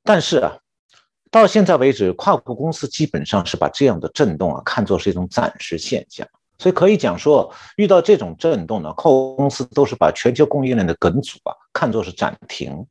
[0.03, 0.57] 但是啊。
[1.31, 6.27] 到现在为止，跨国公司基本上是把这样的震动啊看作是一种暂时现象，
[6.59, 12.85] 所以可以讲说，遇到这种震动呢，跨国公司都是把全球供应链的梗阻啊看作是暂停。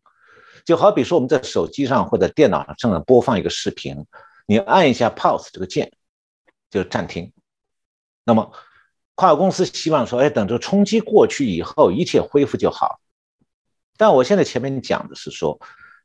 [0.65, 4.07] 就好比说我们在手机上或者电脑上正在播放一个视频，
[4.47, 5.91] 你按一下 pause 这个键，
[6.71, 7.33] 就暂停。
[8.25, 8.53] 那么
[9.15, 13.01] 跨国公司希望说，哎，等这冲击过去以后，一切恢复就好。
[13.97, 15.59] 但我现在前面讲的是说，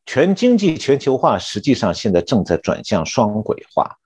[0.05, 3.97] 全经济全球化实际上现在正在转向双轨化。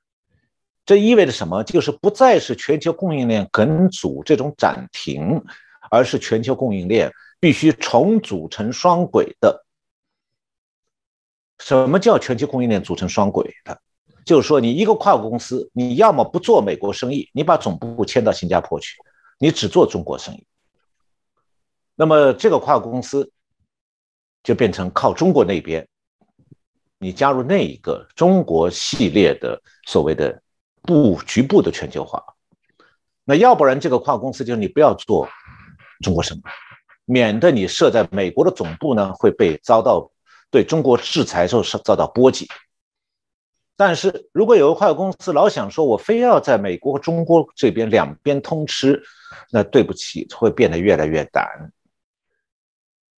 [0.83, 1.63] 这意味着什么？
[1.63, 5.41] 就是不再是全球供应链梗阻这种暂停，
[5.91, 9.63] 而是全球供应链必须重组成双轨的。
[11.59, 13.79] 什么叫全球供应链组成双轨的？
[14.25, 18.97] 就是说，你一个跨国公司，你要么不做美国生意，你把总部迁到新加坡去，
[19.37, 20.45] 你只做中国生意。
[21.95, 23.31] 那么这个跨国公司
[24.43, 25.87] 就变成靠中国那边，
[26.97, 30.41] 你加入那一个中国系列的所谓的。
[30.81, 32.23] 部局部的全球化，
[33.23, 35.27] 那要不然这个跨国公司就是你不要做
[36.01, 36.41] 中国生意，
[37.05, 40.11] 免得你设在美国的总部呢会被遭到
[40.49, 42.47] 对中国制裁时候是遭到波及。
[43.77, 49.01] 但是如果有个跨国公司老想说我非要在美国和中国这边两边通吃，
[49.51, 51.71] 那对不起会变得越来越难。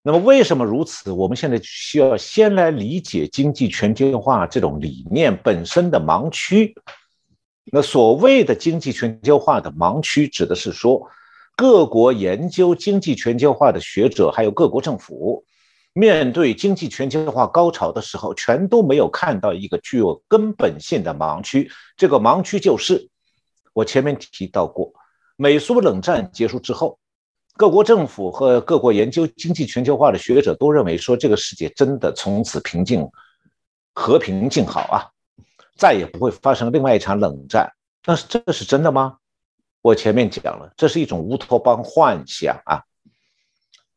[0.05, 1.13] 那么为什么如此？
[1.13, 6.75] 我们现在需要先来理解经济全球化这种理念本身的盲区。
[7.71, 11.09] 那所谓的经济全球化的盲区，指的是说，
[11.57, 15.45] 各国研究经济全球化的学者，还有各国政府，
[15.93, 21.71] 面对经济全球化高潮的时候，全都没有看到一个具有根本性的盲区。
[21.97, 23.09] 这个盲区就是，
[23.73, 24.93] 我前面提到过，
[25.37, 26.99] 美苏冷战结束之后，
[27.57, 33.09] 各国政府和各国研究经济全球化的学者都认为说，这个世界真的从此平静、
[33.95, 35.07] 和平静好啊。
[35.77, 39.17] 再也不会发生另外一场冷战，但是这是真的吗？
[39.81, 42.83] 我前面讲了，这是一种乌托邦幻想啊。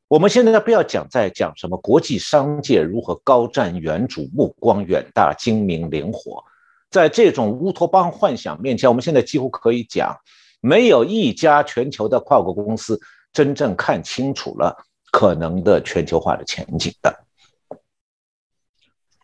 [0.07, 6.43] 我们现在不要讲在讲什么国际商界如何高瞻远瞩、目光远大、精明灵活，
[6.91, 10.15] 在这种乌托邦幻想面前，我们现在几乎可以讲，
[10.61, 12.99] 没有一家全球的跨国公司
[13.33, 14.75] 真正看清楚了
[15.11, 17.24] 可能的全球化的前景的。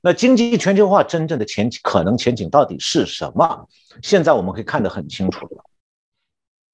[0.01, 3.67] 那经济全球化真正的前景可能前景到底是什么？
[4.01, 5.63] 现在我们可以看得很清楚了，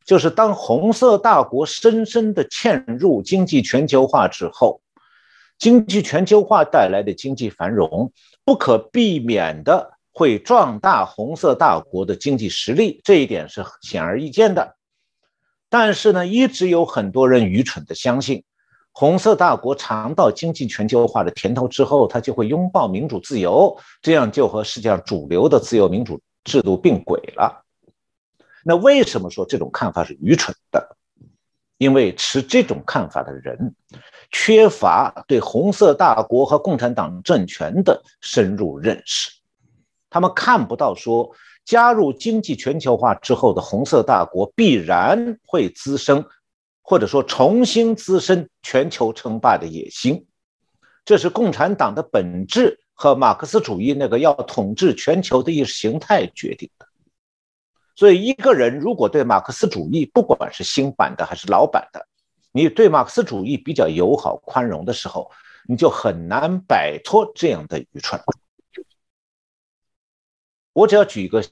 [0.05, 4.81] 就是当红色大国深深的嵌入经济全球化之后，
[5.59, 8.13] 经济全球化带来的经济繁荣
[8.45, 14.77] 不可避免的会壮大红色大国的经济实力，这一点是显而易见的。
[15.69, 18.45] 但是呢，一直有很多人愚蠢的相信。
[18.99, 27.63] 红色大国尝到经济全球化的甜头之后，他就会拥抱民主自由，这样就和世界上主流的自由民主制度并轨了。
[28.65, 30.97] 那为什么说这种看法是愚蠢的？
[31.77, 33.75] 因为持这种看法的人
[34.31, 39.29] 缺乏对红色大国和共产党政权的深入认识，
[40.09, 41.29] 他们看不到说
[41.63, 46.25] 加入经济全球化之后的红色大国必然会滋生。
[46.89, 50.25] 或者说重新滋生全球称霸的野心，
[51.03, 56.87] 这是共产党的本质和马克思主义那个要统治全球的意识形态决定的。
[57.93, 62.07] 所以，一个人如果对马克思主义，不管是新版的还是老版的，
[62.53, 65.29] 你对马克思主义比较友好宽容的时候，
[65.67, 68.17] 你就很难摆脱这样的愚蠢。
[70.71, 71.43] 我只要举一个。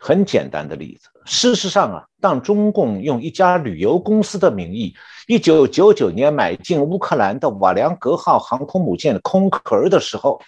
[0.00, 4.94] 很简单的例子，事实上啊，当中共用一家旅游公司的名义，
[5.26, 10.40] 一九九九年买进乌克兰的瓦良格号航空母舰的空壳的时候，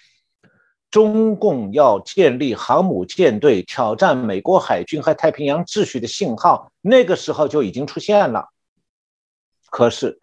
[0.90, 8.46] 中共要建立航母舰队、挑战美国海军和太平洋秩序的信号，那个时候就已经出现了。
[9.70, 10.18] 可是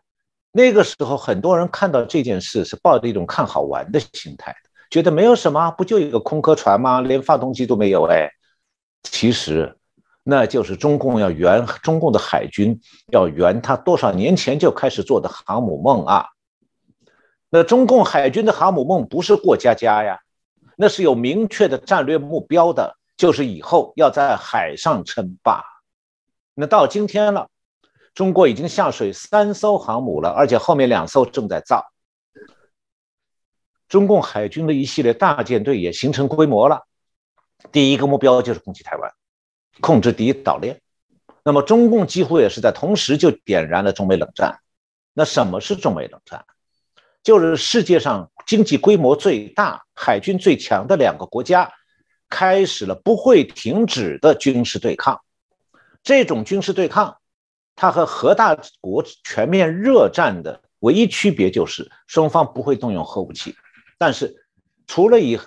[0.51, 4.55] 那个时候，很多人看到这件事是抱着一种看好玩的心态，
[4.89, 7.01] 觉得没有什么，不就一个空壳船吗？
[7.01, 8.31] 连发动机都没有，哎。
[9.03, 9.77] 其实，
[10.23, 12.79] 那就是中共要圆中共的海军
[13.11, 16.25] 要圆他多少年前就开始做的航母梦啊！
[17.49, 20.19] 那中共海军的航母梦不是过家家呀，
[20.75, 25.63] 那是有明确的战略目标的，就是以后要在海上称霸。
[26.53, 27.49] 那到今天了，
[28.13, 31.85] 中国已经下水三艘航母了，而且后面两艘正在造。
[33.87, 36.86] 中共海军的一系列大舰队也形成规模了。
[37.71, 39.11] 第一个目标就是攻击台湾，
[39.81, 40.81] 控制第一岛链。
[41.43, 44.59] 那么中共几乎也是在同时就点燃了中美冷战。
[45.13, 46.45] 那什么是中美冷战？
[47.23, 51.73] 就是世界上经济规模最大、海军最强的两个国家，
[52.29, 55.19] 开始了不会停止的军事对抗。
[56.03, 57.17] 这种军事对抗，
[57.75, 63.55] 它和核大国全面热战的唯一区别就是，双方不会动用核武器，
[63.97, 64.45] 但是
[64.85, 65.37] 除了以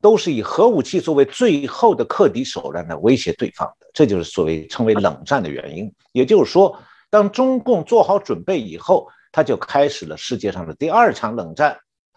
[0.00, 5.92] 都是以核武器作为最后的克敌手段来威胁对方的，这就是所谓称为冷战的原因。
[6.12, 6.78] 也就是说，
[7.10, 11.76] 当中共做好准备以后，他就开始了世界上的第二场冷战，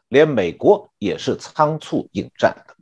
[0.09, 2.75] 连美国也是仓促应战的。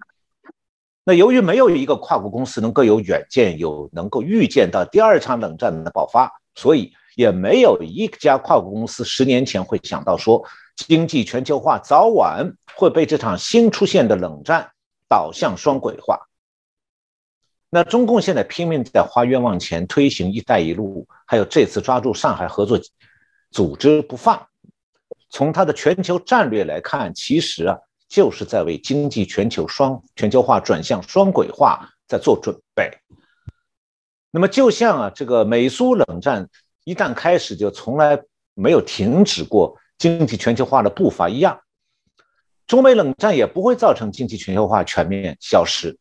[1.05, 10.43] 那由于没有一个跨国公司能够有远见，有能够预见到第二场冷战的爆发，所以也没有一家跨国公司十年前会想到说，
[10.75, 14.69] 经济全球化早晚会被这场新出现的冷战
[15.09, 16.29] 导向双轨化。
[17.69, 22.79] 那中共现在拼命在花冤枉钱推行“一带一路”，还有这次抓住上海合作
[23.51, 24.47] 组织不放，
[25.29, 27.77] 从它的全球战略来看，其实啊。
[28.09, 32.91] 就是在为经济全球双全球化转向双轨化在做准备。
[34.31, 36.49] 那么，就像啊，这个美苏冷战
[36.85, 38.19] 一旦开始，就从来
[38.55, 41.61] 没有停止过经济全球化的步伐一样，
[42.69, 45.97] 中美冷战也不会造成经济全球化全面消失。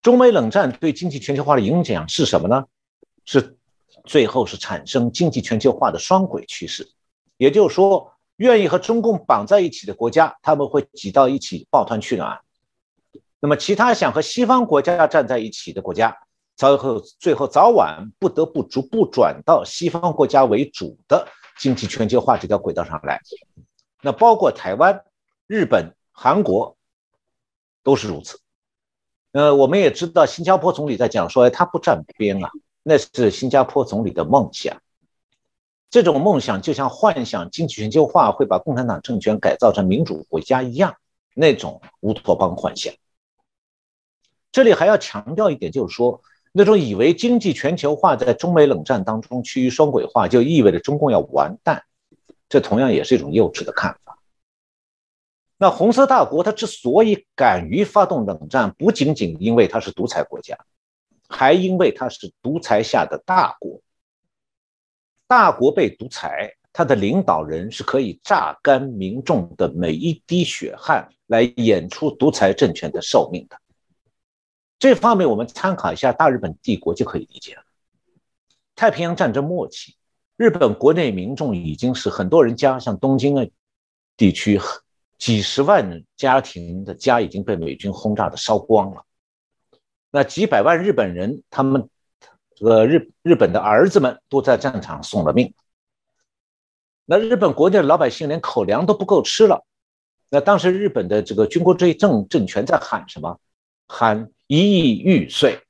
[0.00, 2.64] 中美冷战对经济全球化的影响是什么呢？
[3.26, 3.58] 是
[4.04, 6.88] 最后是产生经济全球化的双轨趋势，
[7.36, 8.12] 也就是说。
[8.38, 12.38] 愿意和中共绑在一起的国家，他们会挤到一起抱团取暖。
[13.40, 16.16] 那么，其他想和西方国家站在一起的国家，
[16.54, 21.26] 最后最后早晚不得不逐步转到西方国家为主的
[21.58, 23.20] 经济全球化这条轨道上来。
[24.02, 25.02] 那包括台湾、
[25.48, 26.76] 日本、韩国
[27.82, 28.38] 都是如此。
[29.32, 32.50] 呃，我们也知道，新加坡总理在讲说，哎他不站边啊，
[32.82, 34.76] 那是新加坡总理的梦想。
[35.88, 40.96] 这种梦想就像幻想经济全球化会把共产党政权改造成民主国家一样，
[41.34, 42.92] 那种乌托邦幻想。
[44.52, 46.20] 这里还要强调一点，就是说，
[46.52, 51.82] 那种以为经济全球化在中美冷战当中趋于双轨化，就意味着中共要完蛋，
[52.50, 54.07] 这同样也是一种幼稚的看法。
[55.58, 60.56] 那红色大国它之所以敢于发动冷战，不仅仅因为它是独裁国家，
[61.28, 63.80] 还因为它是独裁下的大国。
[65.26, 73.58] 大国被独裁，他的领导人是可以榨干民众的每一滴血汗来演出独裁政权的寿命的。
[74.78, 77.62] 这方面我们参考一下大日本帝国就可以理解了。
[78.76, 79.96] 太平洋战争末期，
[80.36, 83.44] 日本国内民众已经是很多人家，像东京啊
[84.16, 84.60] 地区，
[85.18, 89.04] 几十万家庭的家已经被美军轰炸的烧光了。
[90.10, 91.88] 那几百万日本人，他们。
[92.60, 95.54] 这个日日本的儿子们都在战场送了命，
[97.04, 99.64] 那日本国内的老百姓连口粮都不够吃了。
[100.28, 103.38] 那当时日本的这个军国主义政政权在喊什么？
[103.86, 105.60] 喊一亿玉碎，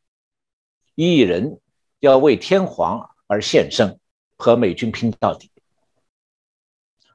[0.94, 1.61] 一亿人
[2.01, 4.01] 要为天皇而献身，
[4.38, 5.51] 和美军拼到底。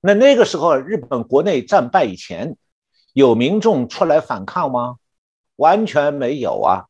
[0.05, 2.57] 那那个时候，日本国内战败以前，
[3.13, 4.97] 有民众出来反抗吗？
[5.55, 6.89] 完全没有啊。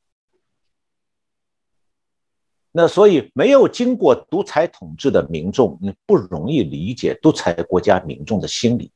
[2.71, 8.91] 那所以没有经过独裁统治的民众，你不容易理解独裁国家民众的心理。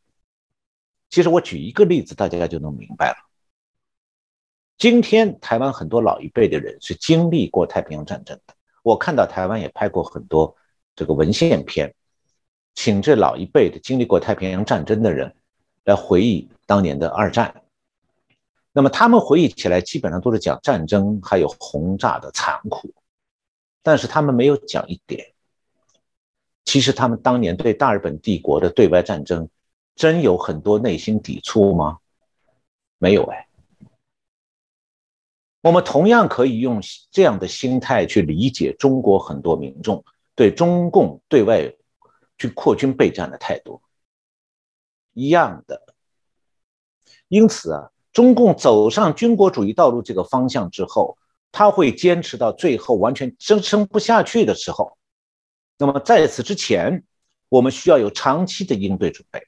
[1.12, 3.18] 其实我举一个例子，大家就能明白了。
[4.80, 10.56] 今天台湾很多老一辈的人是经历过太平洋战争的，我看到台湾也拍过很多
[10.96, 11.94] 这个文献片，
[12.78, 15.36] 请这老一辈的经历过太平洋战争的人
[15.84, 17.64] 来回忆当年的二战。
[18.72, 22.94] 那么他们回忆起来，基本上都是讲战争还有轰炸的残酷。
[23.82, 25.34] 但是他们没有讲一点，
[26.66, 29.50] 其实他们当年对大日本帝国的对外战争，
[29.96, 31.98] 真有很多内心抵触吗？
[33.00, 33.48] 没有哎。
[35.62, 40.06] 我们同样可以用这样的心态去理解中国很多民众
[40.36, 41.74] 对中共对外
[42.38, 43.82] 去扩军备战的态度，
[45.14, 45.96] 一样的。
[47.28, 51.18] 因此啊，中共走上军国主义道路这个方向之后。
[51.50, 54.98] 他会坚持到最后，完全支撑不下去的时候。
[55.80, 57.04] 那么在此之前，
[57.50, 59.42] 我们需要有长期的应对准备。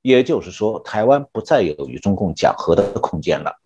[0.00, 3.60] 也就是说，台湾不再有与中共讲和的空间了。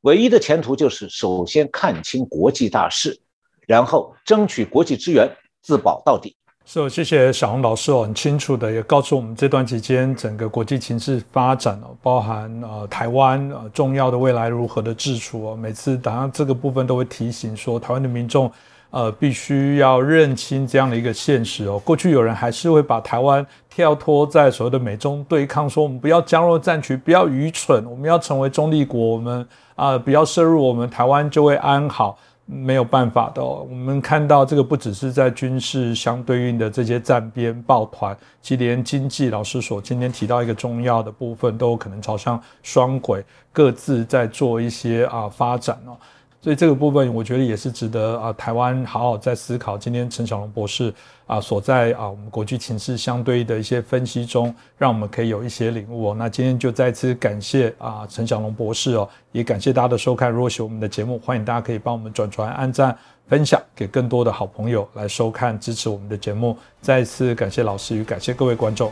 [0.00, 3.20] 唯一的前途就是首先看清国际大势，
[3.68, 6.34] 然后争取国际支援，自保到底。
[6.72, 15.56] 是，谢谢小红老师哦，很清楚的也告诉我们这段期间整个国际情势发展哦，包含呃台湾呃重要的未来如何的治处哦。
[15.56, 18.48] 每次打上这个部分都会提醒说，台湾的民众
[18.90, 21.76] 呃必须要认清这样的一个现实哦。
[21.80, 29.44] 过去有人还是会把台湾跳脱在所谓的美中对抗，说我们不要加入战局，不要愚蠢，我们要成为中立国，我们
[29.74, 32.16] 啊不要涉入，我们台湾就会安好。
[32.50, 33.44] 没有办法的。
[33.44, 45.96] 我们看到这个不只是在军事相对应的这些站边抱团，其实连经济，老师所今天提到一个重要的部分，都有可能朝向双轨，各自在做一些啊发展哦。
[46.42, 49.76] 所以这个部分我觉得也是值得啊台湾好好在思考。
[49.76, 50.92] 今天陈小龙博士
[51.26, 56.16] 啊所在啊我们国际情势相对的一些分析中，让我们可以有一些领悟哦。
[56.18, 60.30] 那今天就再次感谢啊陈小龙博士哦，也感谢大家的收看。
[60.30, 62.96] 如果喜欢我们的节目，欢迎大家可以帮我们转传、按赞、
[63.28, 66.56] 分享给更多的好朋友来收看、支持我们的节目。
[66.80, 68.90] 再次感谢老师与感谢各位观众。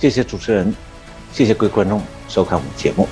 [0.00, 0.74] 谢谢主持人，
[1.30, 3.06] 谢谢各位观众收看我们节目。